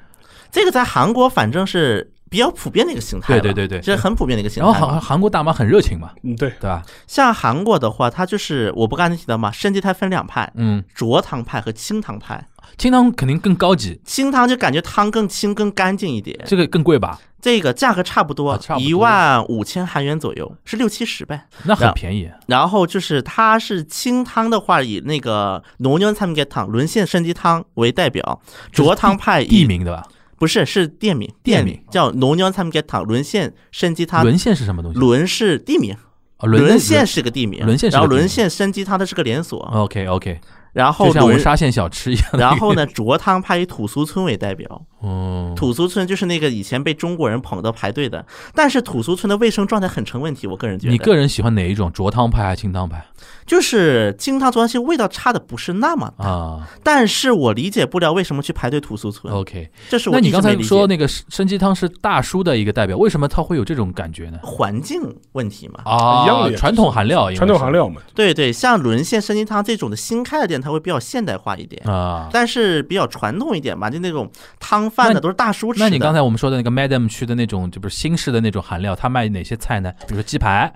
[0.50, 5.00] 这个在韩国反正是比较普遍的一个形态了，对对对对这是很普遍的一个形态然后韩。
[5.00, 6.82] 韩国大妈很热情嘛，嗯对，对吧？
[7.06, 12.46] 像韩国的话，它就是我不刚才提到嘛，参鸡汤分两派，嗯，浊汤派和清汤派。
[12.76, 17.18] 清汤肯定更高级，清汤就感觉汤更清更干净一点，这个更贵吧？
[17.40, 21.46] 这个价格差不多一万五千韩元左右，是六七十呗。
[21.62, 22.28] 那很便宜。
[22.48, 28.42] 然后就是它是清汤的话，以那个浓牛参鸡汤、沦陷参鸡汤为代表，
[28.72, 30.04] 浊汤派以地名对吧？
[30.38, 34.22] 不是是店名，店名叫浓牛参鸡汤、沦陷参鸡汤。
[34.22, 34.98] 沦陷是什么东西？
[34.98, 35.94] 沦是地名，
[36.36, 40.40] 啊沦沦陷是个地名，沦陷然后沦陷参鸡汤它是个连锁，OK OK，
[40.72, 42.28] 然后就像我们沙县小吃一样。
[42.32, 42.74] 然后？
[42.74, 48.24] 呢，浊汤派以土俗村为代表，哦，土俗村就是那个以前被中国人捧到排队的，
[48.54, 50.92] 但是土俗村的卫生状态很成问题，我个人觉得。
[50.92, 51.92] 你个人喜欢哪一种？
[51.92, 53.04] 浊汤派还是清汤派
[53.46, 64.38] 就是清汤浊汤，其实味道差的不是那么大，啊但是我理解不了为什么去排队土俗村，？OK，这是我那你刚才说那个参鸡汤是大叔的一个代表，为什么他会有这种感觉呢？
[64.42, 65.00] 环境
[65.32, 65.80] 问题嘛。
[65.84, 71.80] 啊，一样的传统含料，传统含料嘛，对对，像沦陷参鸡汤这种的新开的店，它会比较现代化一点。
[71.88, 72.28] 啊。
[72.32, 74.28] 但是比较传统一点吧，就那种
[74.58, 75.84] 汤饭的都是大叔吃的。
[75.84, 79.92] 那你刚才我们说的那个 Madam 区的那种，就不是新式的那种韩料，他卖哪些菜呢？
[80.00, 80.72] 比如说鸡排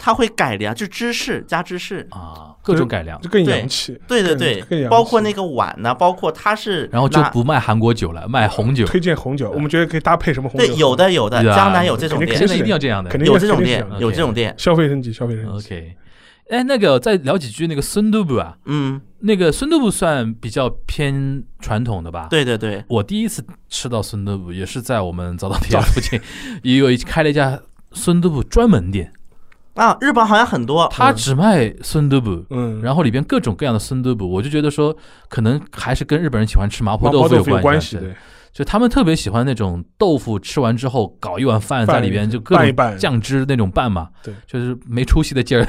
[0.00, 2.06] 他会改良，就芝士加芝士。
[2.10, 4.00] 啊，各种改良就，更洋气。
[4.06, 8.86] 对对对，包括那个碗呢，包括它是然后就不卖韩国酒了，卖红酒。
[8.86, 10.66] 推荐红酒，我们觉得可以搭配什么红酒？
[10.66, 13.18] 对有的有的，江南有这种店一定要这样的肯。
[13.20, 14.54] 定有这种店有这种店。
[14.56, 15.66] 消费升级，消费升级。
[15.66, 15.96] OK，
[16.50, 22.28] 哎，那个再聊几句那个孙都布啊，嗯，那个孙都布算比较偏传统的吧？。
[22.30, 26.20] 对对对，我第一次吃到孙都布也是在我们早稻田附近，
[26.62, 27.60] 也 有一开了一家
[27.92, 29.12] 孙都布专门店，
[29.74, 34.96] 啊，日本好像很多，他只卖孙都布，嗯，然后里边各种各样的孙都布，我就觉得说，
[35.28, 37.98] 可能还是跟日本人喜欢吃麻婆豆腐有关关系，
[38.52, 45.66] 就他们特别喜欢那种豆腐，吃完之后搞一碗饭在里边，就各种酱汁那种拌嘛，对，就是没出息的劲儿。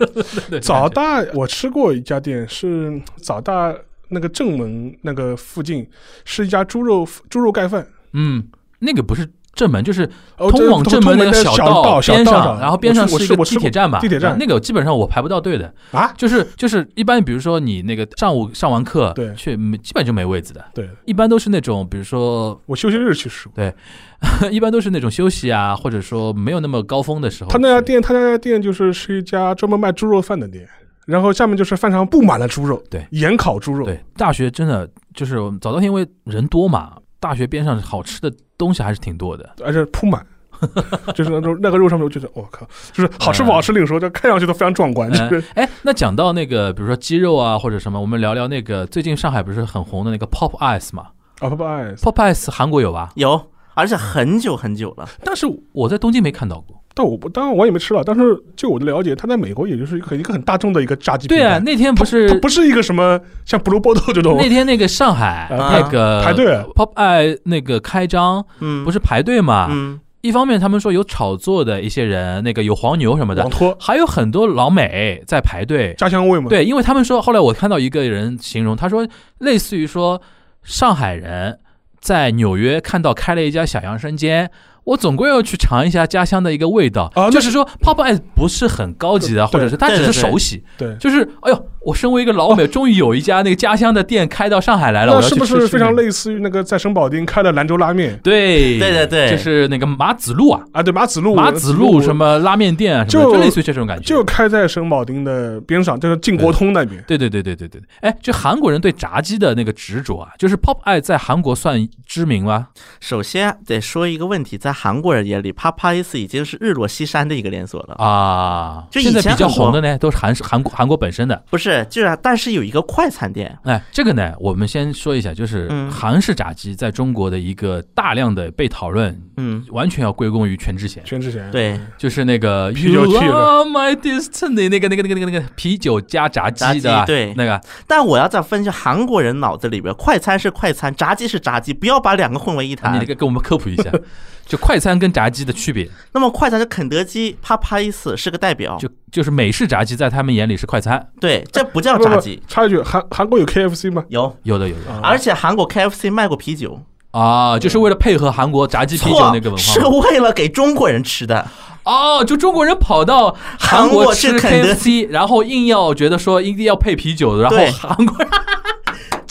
[0.48, 3.74] 对早，大我吃过一家店，是早大
[4.08, 5.86] 那个正门那个附近，
[6.24, 7.86] 是一家猪肉猪肉盖饭。
[8.12, 23.74] 嗯，那个不是正门，就是哦，通往正门那个小道边上，然后边上是一个地铁站吧，地铁站那个基本上我排不到队的，啊，就是就是一般，比如说你那个上午上完课，对去基本就没位子的，对一般都是那种比如说我休息日去吃对。
[24.52, 27.48] 一般都是那种休息啊，或者说没有那么高峰的时候。
[27.48, 30.68] 他那家店，他那家店就是是一家专门卖猪肉饭的店，
[31.06, 39.54] 然后下面就是饭上布满了猪肉，对，盐烤猪肉，对大学真的就是早稻田，因为人多嘛，大学边上好吃的东西还是挺多的。
[39.64, 40.26] 而且铺满，
[41.14, 51.08] 就是那种那个肉上面，我觉得我靠，就是好吃不好吃另说，就看上去都非常壮观，就是哎，那讲到那个，比如说鸡肉啊，或者什么，我们聊聊那个最近上海不是很红的那个 Pop Ice 嘛
[51.40, 53.10] 啊 pop ice pop Ice 韩国有吧？
[53.14, 55.08] 有，而且很久很久了。
[55.24, 56.79] 但是我在东京没看到过。
[56.92, 69.68] 但我不当然我也没吃了，但是就我的了解，它在美国也就是一个很一个很大众的一个炸鸡对啊，那天不它是不是一个什么像 Blue Bottle 这种那天那个上海啊那个排队啊 Pop Eye 那个开张嗯，不是排队嘛？
[69.70, 75.94] 嗯，一方面他们说有炒作的一些人，那个有黄牛什么的还有很多老美在排队。
[75.96, 79.06] 家乡味嘛，对，因为他们说，后来我看到一个人形容，他说
[79.38, 80.20] 类似于说
[80.64, 81.60] 上海人
[82.00, 84.50] 在纽约看到开了一家小洋生煎。
[84.84, 90.30] 我总归要去尝一下家乡的一个味道，啊就是说 Pop Ice 不是很高级的，或者是它只是对对对。
[90.30, 90.96] 熟悉，对。
[90.96, 98.18] 就是哎呦，我身为一个老美，终于有一家那个家乡的店开到上海来了，是不是非常类似于那个在圣保丁开的兰州拉面？
[98.22, 98.78] 对。
[98.80, 100.82] 对对对就是那个马子路啊，啊？
[100.82, 107.02] 对，马子路，马子路什么拉面店啊，什么就就类似于这种感觉，就开在圣保丁的边上，就是晋国通那边。
[107.06, 107.20] 对。
[107.20, 112.68] 对对对对对，哎，就韩国人对炸鸡的那个执着啊，就是 Pop Eye 在韩国算知名吗？
[112.98, 117.94] 首先得说一个问题，在韩国人眼里，Popeyes 已经是日落西山的一个连锁了。
[117.94, 121.44] 啊，就以现在比较红的呢，都是韩韩国韩国本身的。
[121.50, 125.90] 不是，就是但是有一个快餐店，哎，这个呢，我们先说一下，就是嗯。
[125.90, 131.04] 韩式炸鸡在中国的一个大量的被讨论，嗯，完全要归功于全智贤。
[131.04, 131.50] 全智贤。
[131.50, 137.34] 对，就是那个啤酒的 are my destiny 那个那个那个那个那个啤酒加炸炸鸡鸡的，对。
[137.34, 137.60] 那个。
[137.86, 142.92] 但我要再分析韩国人脑子里边，快餐是快餐，炸鸡是炸鸡，不要把两个混为一谈。
[142.92, 143.06] 你谈那。
[143.06, 143.90] 个跟我们科普一下，
[144.46, 154.04] 就快餐跟炸鸡的区别，那么快餐是肯德基，Popeyes 是个代表，就就是美式炸鸡在他们眼里是快餐，对，这不叫炸鸡，插一句，韩韩国有 KFC 吗？
[154.08, 154.92] 有，有的有的。
[154.92, 156.80] 啊而且韩国 KFC 卖过啤酒，
[157.10, 161.46] 啊，就是为了配合韩国炸鸡啤酒那个，文化是为了给中国人吃的。
[161.82, 168.28] 哦，就中国人跑到韩韩国吃肯德 KFC，然后硬要觉得说一定要配啤酒，然后韩国人。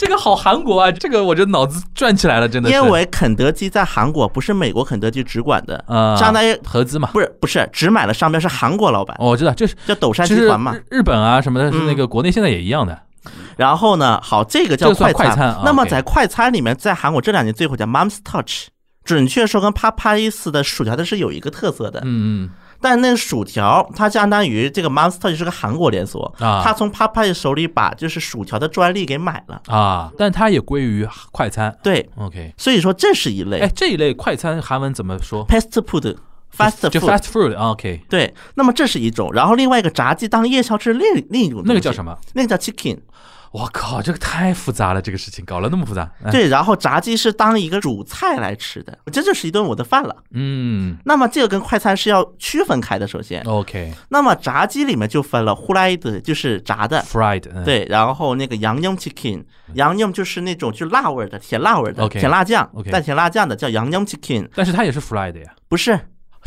[0.00, 0.90] 这个好韩国啊！
[0.90, 2.74] 这个我这脑子转起来了，真的是。
[2.74, 7.10] 因为肯德基在韩国不是美国肯德基直管的，啊，相当于合资嘛。
[7.12, 10.74] 不是不是只买了商标是韩国老板，哦，我知道，就是叫斗山集团嘛。
[10.74, 12.98] 日日本啊什么的，是嗯那个国内现在也一样的。
[13.58, 18.68] 然后呢，好，这个叫快快餐啊那么在快餐里面，在韩国这两年最火叫 Mom's Touch，
[19.04, 22.50] 准确说跟 Popeyes 的薯条它是有一个特色的，嗯嗯
[22.80, 26.62] 但那个薯条它相当于这个 Monster 就是个韩国连锁，啊。
[26.64, 31.76] 它从 Popeyes 手里把就是薯条的专利给买了，啊，但它也归于快餐。
[31.82, 33.60] 对，OK，所以说这是一类。
[33.60, 36.16] 哎，这一类快餐韩文怎么说？Fast food。
[36.56, 42.18] fast 就 food，fast food 啊 OK，对，那么这是一种，然后另外一个炸鸡当夜宵吃另另一种，那个叫什么？
[42.34, 42.98] 那个叫 chicken，
[43.52, 46.08] 我靠，这个太复杂了，这个事情搞了那么复杂。
[46.24, 50.14] 哎， 对，然后炸鸡是当一个主菜来吃的，这就是一顿我的饭了。
[50.30, 50.96] 嗯。
[51.04, 59.42] 那么这个跟快餐是要区分开的，首先，，OK，fried，那么炸鸡里面就分了 fried，就是炸的，，fried、嗯，对，然后那个洋妞 chicken，
[59.74, 65.98] 洋妞就是那种就辣味儿的，甜辣味儿的 OK，甜辣酱 OK 带甜辣酱的叫洋妞 chicken，但是它也是 fried 呀，不是，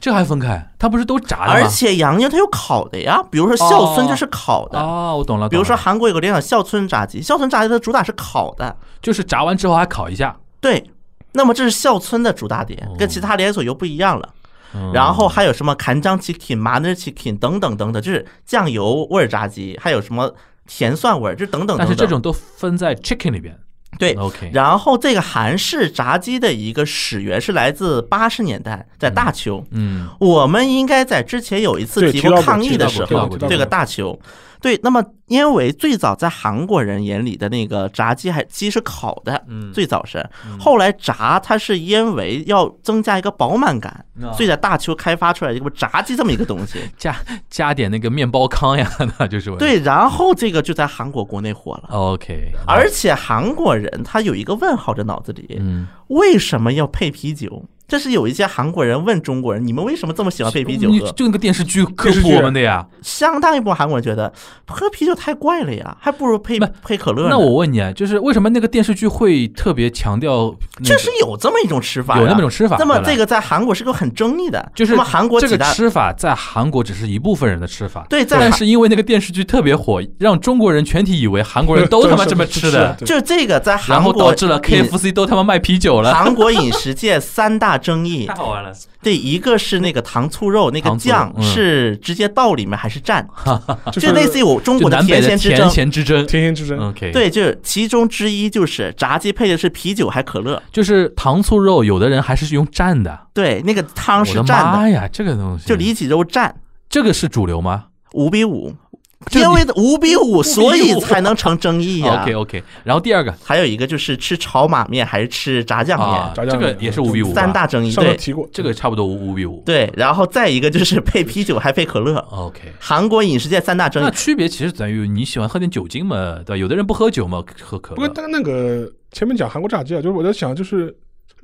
[0.03, 0.71] 这还分开？
[0.79, 1.53] 它不是都炸的吗？
[1.55, 4.79] 而且洋妞它有烤的呀，比如说孝村就是烤的。
[4.79, 10.91] 哦，我懂了，比如说懂了韩国有个连锁孝村炸鸡，孝村炸鸡的主打是烤的，就是炸完之后还烤一下，对。
[11.33, 14.29] 那么这是孝村的主打点，跟其他连锁又不一样了。
[14.75, 20.35] 嗯然后还有什么간장 chicken、麻นื้ chicken 等等等等，就是酱油味儿炸鸡，还有什么
[20.67, 21.87] 甜蒜味儿，就等等等等。
[21.87, 23.59] 但是这种都分在 chicken 里边。
[23.98, 24.14] 对。
[24.14, 29.66] OK，然后这个韩式炸鸡的一个始源是来自八十年代，在大邱。
[29.72, 34.20] 嗯我们应该在之前有一次提过提到过抗议的时候这个大邱。
[34.64, 40.26] 对，那么因为最早在韩国人眼里的那个炸鸡还鸡是烤的，嗯最早是，
[40.58, 46.80] 后来炸它是因为要增加一个饱满感，啊所以在大邱开发出来一个炸鸡这么一个东西。
[46.98, 47.14] 加
[47.50, 48.90] 加点那个面包糠呀，
[49.20, 51.90] 那就是对，然后这个就在韩国国内火了。
[51.92, 57.66] OK，而且韩国人他有一个问号在脑子里，嗯，为什么要配啤酒？
[57.88, 64.32] 这是有一些韩国人问中国人：“你们为什么这么喜欢配啤酒喝就那个电视剧科普我们的呀。？”相当一部分韩国人觉得
[64.68, 67.30] 喝啤酒太怪了呀，还不如配不配可乐呢。
[67.32, 70.96] 那我问你啊，就是为什么那个电视剧会特别强调那个？
[70.96, 88.26] 确实有这么一种吃法，有那么一种吃法那么这个在韩国是个很争议的，就是韩国这个吃法在韩国只是一部分人的吃法，对在韩但是因为那个电视剧特别火，让中国人全体以为韩国人都 他妈这么吃的，对就这个在韩然后国导致了 KFC 都他妈卖啤酒了，韩国饮食界三大争议。
[88.26, 88.72] 太，好玩了。
[89.02, 91.44] 对，一个是那个糖醋肉，那个酱嗯。
[91.44, 93.26] 是直接倒里面还是蘸，
[93.92, 95.58] 就类似于我中国的甜甜咸之争。
[95.58, 96.28] 甜咸之争。
[96.28, 96.80] 甜咸之争。
[96.80, 103.28] OK，，对，就是其中之一就是炸鸡配的是啤酒还可乐，就是糖醋肉，有的人还是用蘸的。
[103.34, 105.68] 对，那个汤是蘸的，妈呀，这个东西。
[105.68, 106.52] 就里脊肉蘸。
[106.90, 107.86] 这个是主流吗？
[108.14, 108.93] 五比五，就
[109.32, 112.22] 因为五比五，所以才能成争议呀。
[112.22, 117.90] ？OK OK，然后第二个还有一个就是吃炒马面还是吃炸酱啊面，，炸酱面这个也是五比五，三大争议。
[117.90, 119.62] 对上头提过，这个差不多五五比五。
[119.66, 124.14] 对，然后再一个就是配啤酒还配可乐，OK，韩国饮食界三大争那议。
[124.14, 126.58] 区别其实在于你喜欢喝点酒精嘛，对吧？
[126.58, 128.14] 有的人不喝酒嘛，喝可乐不过，乐。
[128.16, 130.96] 但那个前面讲韩国炸鸡啊，就是我在想，就是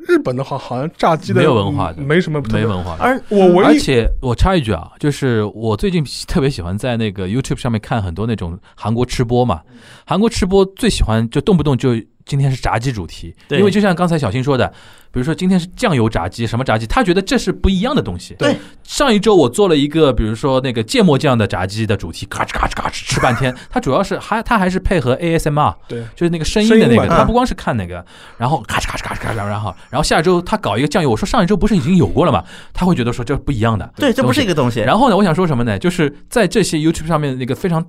[0.07, 2.95] 日本的话，好像炸鸡的没有文化的嗯没什么没文化。
[2.97, 3.03] 的。
[3.03, 9.61] 而我唯一而且我插一句啊，就是我最近特别喜欢在那个 YouTube 上面看很多那种韩国吃播嘛，
[10.05, 11.89] 韩国吃播最喜欢就动不动就
[12.29, 14.67] 今天是炸鸡主题，对因为就像刚才小新说的，
[15.11, 18.35] 比如说今天是酱油炸鸡，什么炸鸡，他觉得这是不一样的东西。
[18.35, 28.05] 对，上一周我做了一个，比如说那个芥末酱的炸鸡的主题，咔哧咔哧咔哧吃半天， 它主要是还它还是配合 ASMR，对就是那个声音的那个，他不光是看那个，
[28.37, 32.43] 然后咔哧咔哧咔哧咔哧，然后然后下周他搞一个酱油，我说上一周不是已经有过了吗？
[32.73, 34.49] 他会觉得说这不一样的，对，这不是一个。
[34.49, 34.79] 个东西。
[34.79, 35.77] 然后呢，我想说什么呢？
[35.77, 37.85] 就是在这些 YouTube 上面那个非常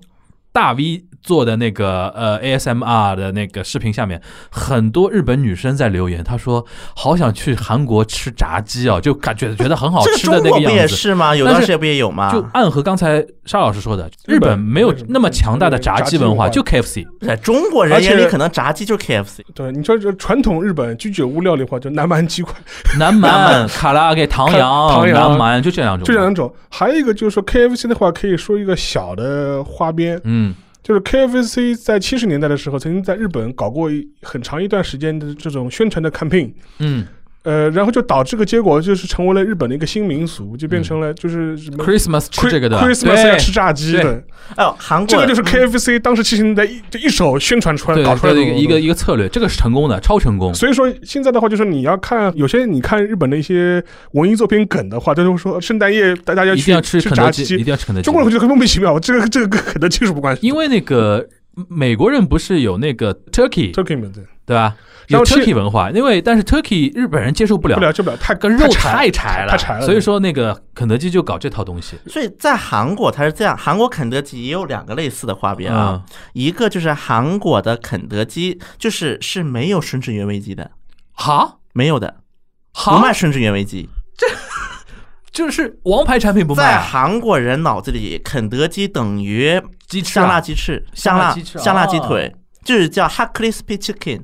[0.52, 6.64] 大 V 做的那个呃 ASMR 的那个视频下面，很多日本女生在留言，她说
[6.94, 10.96] 好想去韩国吃炸鸡哦，就感觉觉得很好这个吃的中国不也那个样子。
[10.96, 11.34] 是吗？
[11.36, 12.32] 有段时间不也有吗？
[12.32, 17.06] 就暗合刚才沙老师说的，日本没有那么强大的炸鸡文化，就 KFC。
[17.20, 19.40] 在中国人眼里，可能炸鸡就是 KFC。
[19.54, 22.54] 对你说这传统日本居酒屋料理的话，就南蛮鸡块，
[22.98, 26.04] 南蛮、卡拉给、唐唐扬、扬南蛮，就这两种。
[26.04, 26.52] 这两种。
[26.68, 33.90] 还有一个就是说 KFC 的话，可以说一个小的花边，嗯就是 KFC 在七十年代的时候，曾经在日本搞过
[34.22, 36.52] 很长一段时间的这种宣传的 campaign。
[36.78, 37.06] 嗯
[37.42, 42.78] 呃，然后就导致个结果，就是成为了日本的一个新民俗，就变成了就是什么，Christmas 吃这个的。
[42.78, 44.04] Christmas 要吃炸鸡对。
[44.04, 44.22] 的，
[44.58, 45.06] 哦，韩国。
[45.06, 50.52] 这个就是 KFC 当时七十年代一就一手宣传出来对搞出来的一个一个一个策略，这个是成功的，超成功。
[50.52, 53.82] 所以说现在的话，就是你要看有些你看日本的一些
[54.12, 58.04] 文艺作品梗的话，他就会说圣诞夜大家要去一定要吃肯炸德基，一定要吃肯德基。
[58.04, 60.46] 中国人会觉得莫名其妙，这个这个跟肯德基是不关系？
[60.46, 61.26] 因为那个
[61.68, 64.76] 美国人不是有那个 Turkey Turkey 们对对吧？
[65.08, 69.84] 有 Turkey 文化，因为但是 Turkey 日本人接受不了，不了受不了，太跟肉太太柴了，太柴了。
[69.84, 80.70] 所以说那个肯德基就搞这套东西所以在韩国它是这样，韩国肯德基也有两个类似的花边啊，嗯一个就是韩国的肯德基，就是是没有吮指原味鸡的，
[81.12, 82.18] 哈没有的。
[82.72, 83.88] 好不卖吮指原味鸡。
[85.32, 91.58] 就是王牌产品不卖在啊，韩国人脑子里，肯德基等于鸡翅香辣啊鸡翅、香香辣辣鸡翅。
[91.58, 94.20] 香辣鸡哦腿，就是叫 hot crispy chicken，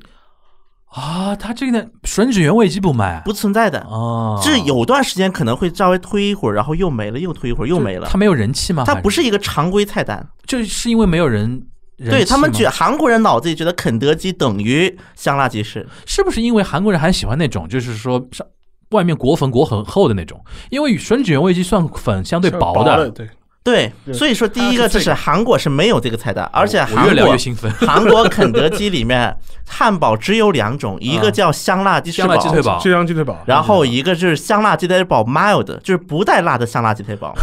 [0.89, 3.79] 啊，他这个吮指原味鸡不卖不存在的。
[3.89, 8.07] 哦，是有段时间可能会稍微推一会儿，然后又没了，又推一会儿，又没了。
[8.11, 8.17] 它。
[8.17, 8.83] 没有人气吗？
[8.85, 9.21] 它不是？
[9.21, 11.61] 是一个常规菜单，就是因为没有人。
[11.97, 18.45] 对他们觉韩国人脑子里觉得肯德基等于香辣鸡翅，是不是因为韩国人还喜欢那种，就是说上
[18.91, 20.39] 外面裹粉裹很厚的那种？
[20.69, 23.27] 因为吮指原味鸡算粉相对薄的，对，
[23.63, 27.69] 对，对所以说第一个就是韩国是没有这个菜单，而且韩国越聊越兴奋。
[27.85, 29.35] 韩国肯德基里面
[29.67, 37.35] 汉堡只有两种，一个叫香辣鸡翅香辣鸡腿堡这样鸡腿堡，然后一个就是香辣鸡腿堡 mild，就是不带辣的香辣鸡腿堡。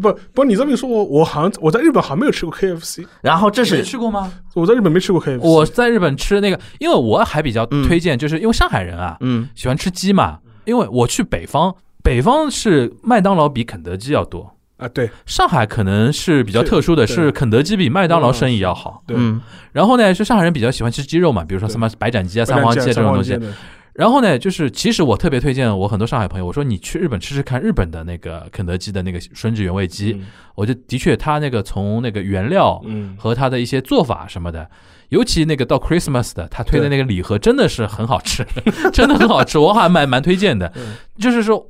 [0.00, 4.32] 不不，你这么一说，我我好像我在日本好像没有吃过 KFC，然后这没是吃过吗？
[4.54, 5.40] 我在日本没吃过 KFC。
[5.40, 14.54] 我在日本吃那个，因为我还比较推荐，就是因为上海人啊嗯喜欢吃鸡嘛，因为我去北方，北方是麦当劳比肯德基要多。
[14.78, 19.02] 啊，对上海可能是比较特殊的，是是肯德基比麦当劳生意要好。
[19.06, 19.40] 对，嗯
[19.70, 23.38] 然后呢，是上海人比较喜欢吃鸡肉嘛，比如说什么白斩鸡啊、三黄鸡啊这种东西。
[23.94, 30.18] 对然后呢，就是其实我特别推荐我很多上海朋友，我说你去日本吃吃看日本的那个肯德基的那个吮指原味鸡，
[30.54, 34.68] 我就的确它那个从那个原料嗯，和它的一些做法什么的，
[35.10, 38.46] 尤其那个到 Christmas 的，他推的那个礼盒真的是很好吃，
[38.92, 40.72] 真的很好吃，我还蛮蛮推荐的。
[40.74, 40.94] 嗯。
[41.18, 41.64] 就是说，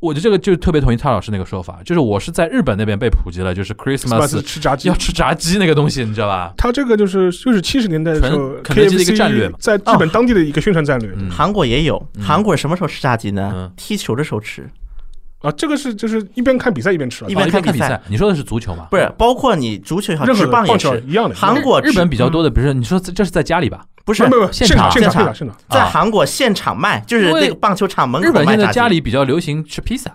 [0.00, 4.88] 我觉得这个就特别同意蔡老师那个说法，就是我是在日本那边被普及了，就是 Christmas 吃炸鸡。
[4.88, 4.94] 要。
[4.94, 6.52] 吃炸鸡那个东西，你知道吧？
[6.56, 9.56] 它这个就是就是七十年代的时候纯肯德基的一个战略嘛。
[9.60, 11.10] 在日本当地的一个宣传战略。
[11.16, 13.52] 嗯，韩国也有，韩国什么时候吃炸鸡呢？
[13.54, 13.72] 嗯？
[13.76, 14.68] 踢球的时候吃，
[15.40, 18.88] 啊，这个是就是一边看比赛一边吃啊，一边看比赛赛，你说的是足球吗？
[18.90, 21.00] 不是包括你足球也好，任何棒球是。
[21.06, 21.34] 一样的。
[21.34, 23.84] 韩国日本比较嗯多的，比如说你说这这是在家里吧？
[24.04, 28.46] 不是没有没有现场现场场现场，在啊韩国现场卖，就是那个棒球场门口卖日本。
[28.48, 30.10] 现在家里比较流行吃披萨，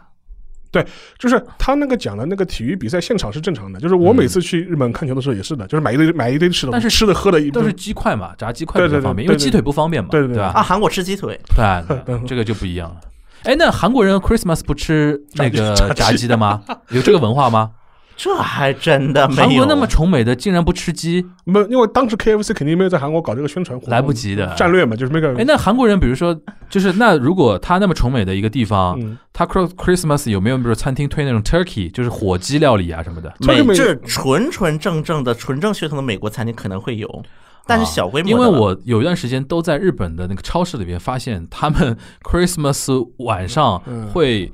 [0.71, 0.85] 对
[1.17, 10.51] 就是他那个讲的那个体育比赛现场是正常的，就是我每次去日本看球的时候也是的，就是买一堆买一堆吃的，但是吃的喝的一都是鸡块嘛，炸鸡块对对对比较方便，因为鸡腿不方便嘛，对对对吧？
[10.55, 12.95] 啊，韩国吃鸡腿，对，对 这个就不一样了。
[13.43, 16.61] 哎，那韩国人 Christmas 不吃那个炸鸡的吗？
[16.89, 17.71] 有这个文化吗？
[18.15, 19.41] 这还真的没有。
[19.41, 24.53] 韩国那么崇美的，竟然不吃鸡，没有，因为当时 KFC 肯定没有在韩国搞这个宣传活动，来不及的。
[24.55, 26.39] 战略嘛，就是那个哎，那韩国人，比如说，
[26.69, 33.33] 就是那如果他那么崇美的一个地方，嗯，他 Chris- Christmas 有没有比如餐厅推那种 turkey，就是火鸡料理啊什么的？
[33.39, 37.23] 这个没美这纯纯正正的纯正血统的美国餐厅可能会有，
[37.65, 44.51] 但是小规模的因为我有一段时间都在日本的那个超市里边发现，他们 Christmas 晚上嗯会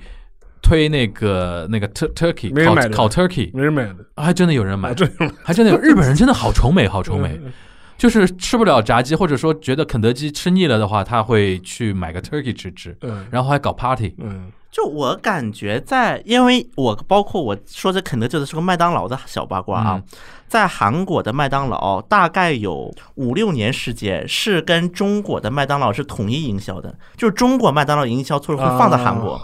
[0.61, 4.91] 推那个那个 tur turkey 烤烤 turkey，没人买的，还真的有人买。
[4.91, 4.95] 啊，，
[5.43, 7.39] 还真的有日本人真的好崇美，好崇美。
[7.43, 7.51] 嗯。
[7.97, 13.25] 就是吃不了炸鸡，或者说觉得肯德基吃腻了的话，他会去买个 turkey 吃吃，嗯。
[13.29, 14.15] 然后还搞 party。
[14.19, 14.51] 嗯。
[14.71, 20.03] 就我感觉在，因为我包括我说这肯德基的是个麦当劳的小八卦啊，嗯
[20.49, 29.41] 在韩国的麦当劳大概有五六年时间是跟中国的麦当劳是统一营销的，就是中国麦当劳营销措施会放在韩国，啊。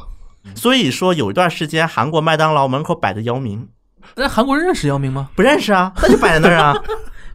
[0.56, 3.68] 所以说有一段时间韩国麦当劳门口摆的姚明，
[4.16, 5.30] 那韩国人认识姚明吗？
[5.36, 6.76] 不认识啊， 那就摆在那儿啊，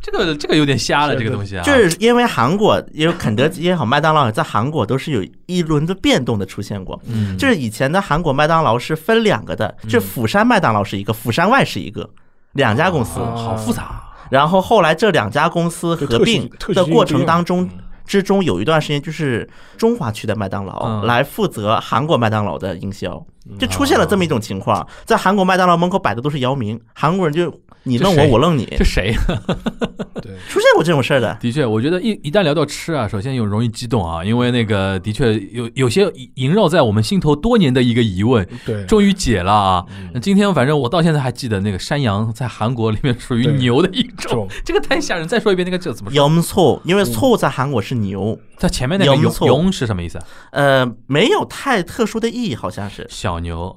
[0.01, 7.01] 这个这个有点瞎了，这个东西啊，就是因为韩国也有肯德基也好，麦当劳也在韩国都是有一轮的变动的出现过。
[7.07, 12.09] 嗯，就是以前的韩国麦当劳是分两个的，就釜山麦当劳是一个，釜山外是一个，
[12.53, 13.20] 两家公司。
[13.20, 14.03] 啊好复杂。
[14.30, 17.70] 然后后来这两家公司合并的过程当中嗯
[18.07, 23.24] 之中，有一段时间就是中华区的麦当劳嗯来负责韩国麦当劳的营销，
[23.59, 27.53] 就出现了这么一种情况，在韩国麦当劳门口摆的都是姚明，韩国人就
[27.83, 29.14] 你愣我，我愣你，这谁？
[30.20, 31.37] 对，出现过这种事儿的。
[31.41, 39.85] 的确，我觉得一一旦聊到吃啊，首先有容易激动啊，因为那个的确有有些萦绕在我们心头多年的一个疑问，对，终于解了啊！
[40.12, 45.26] 那今天反正我到现在还记得那个山羊在韩国里面属于牛的一种种，这个太吓人。
[45.26, 46.28] 再说一遍，那个叫怎么说？
[46.28, 50.24] 염 소， 因为错在韩国是牛，它前面那个羊错羊羊是什么意思啊？
[50.51, 53.76] 呃，没有太特殊的意义，好像是小牛，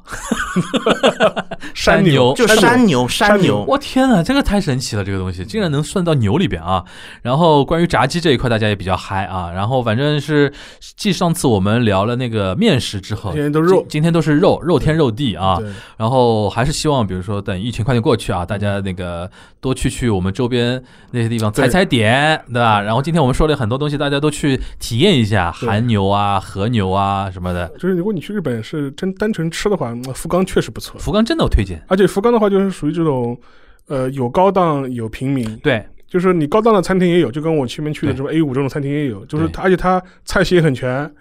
[1.75, 3.63] 山牛就山牛，山牛。
[3.67, 6.83] 我天呐，这个太神奇了，这个东西竟然能算到牛里边啊！
[7.21, 9.51] 然后关于炸鸡这一块，大家也比较嗨啊。
[9.51, 10.51] 然后反正是，
[10.95, 15.57] 继上次我们聊了那个面食之后，今天都肉今今天都是肉，肉天肉地啊。
[15.97, 19.29] 然后还是希望，比如说等疫情快点过去啊，大家那个
[19.61, 22.81] 多去去我们周边那些地方踩踩点，对吧？
[22.81, 27.67] 然后今天我们说了很多东西，大家都去体验一下韩牛啊、和牛啊什么的。
[27.79, 33.39] 就是如果你去日本是真单纯吃的话，福冈确实不错，福冈真的我推荐，而且福冈的话就是属于这种，
[33.87, 41.11] 呃，有高档有平民，对，就是你高档的餐厅也有，就跟我前面去的什么 A 五这种餐厅也有，就是对它，而且它菜系也很全，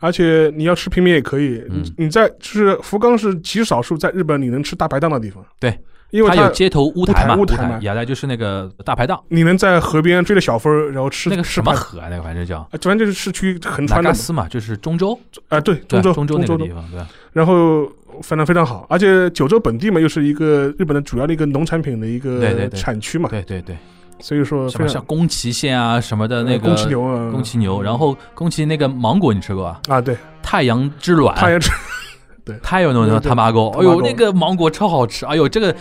[0.00, 1.62] 而且你要吃平民也可以。
[1.70, 1.82] 嗯。
[1.82, 5.44] 你你在就是福冈是极少数在日本你能吃大排档的地方。
[5.58, 5.78] 对，
[6.10, 12.58] 因为它它有街头乌台嘛，乌台嘛雅代就是那个大排档，你能在河边追着小风儿，然后吃那个什么河啊，那个反正叫。
[12.58, 14.10] 啊，反正就是市区横纳穿的。
[14.10, 17.00] 嘎斯嘛，就是中州，啊，对，中州州中州那个地方，对？
[17.32, 17.84] 然后
[18.22, 23.76] 反正非常好，而且九州本地嘛，又是一个日本的主要的一个农产品的一个对对对产区嘛，对对对，
[24.18, 29.80] 所以说什么非常像宫崎县啊什么的那个宫崎牛啊，宫崎牛，然后宫崎那个芒果你吃过啊？
[29.88, 31.70] 啊，对，太阳之卵，太阳之，
[32.44, 35.74] 对太有那种对他妈狗，哎呦，那个芒果超好吃，哎呦，这个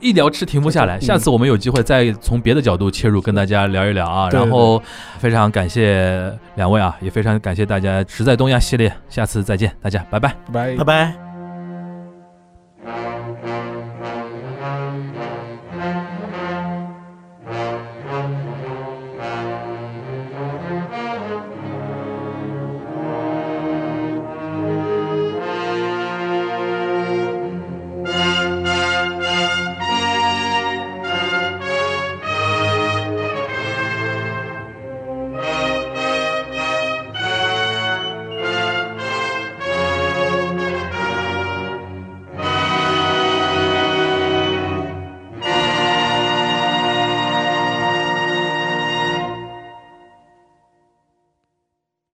[0.00, 0.98] 一聊吃停不下来。
[0.98, 4.28] 嗯下次我们有机会再从别的角度切入，跟大家聊一聊啊。
[4.30, 4.80] 然后
[5.18, 10.36] 非常感谢两位啊，也非常感谢大家，实在东亚系列，下次再见，大家拜拜。
[10.52, 11.31] 拜拜拜。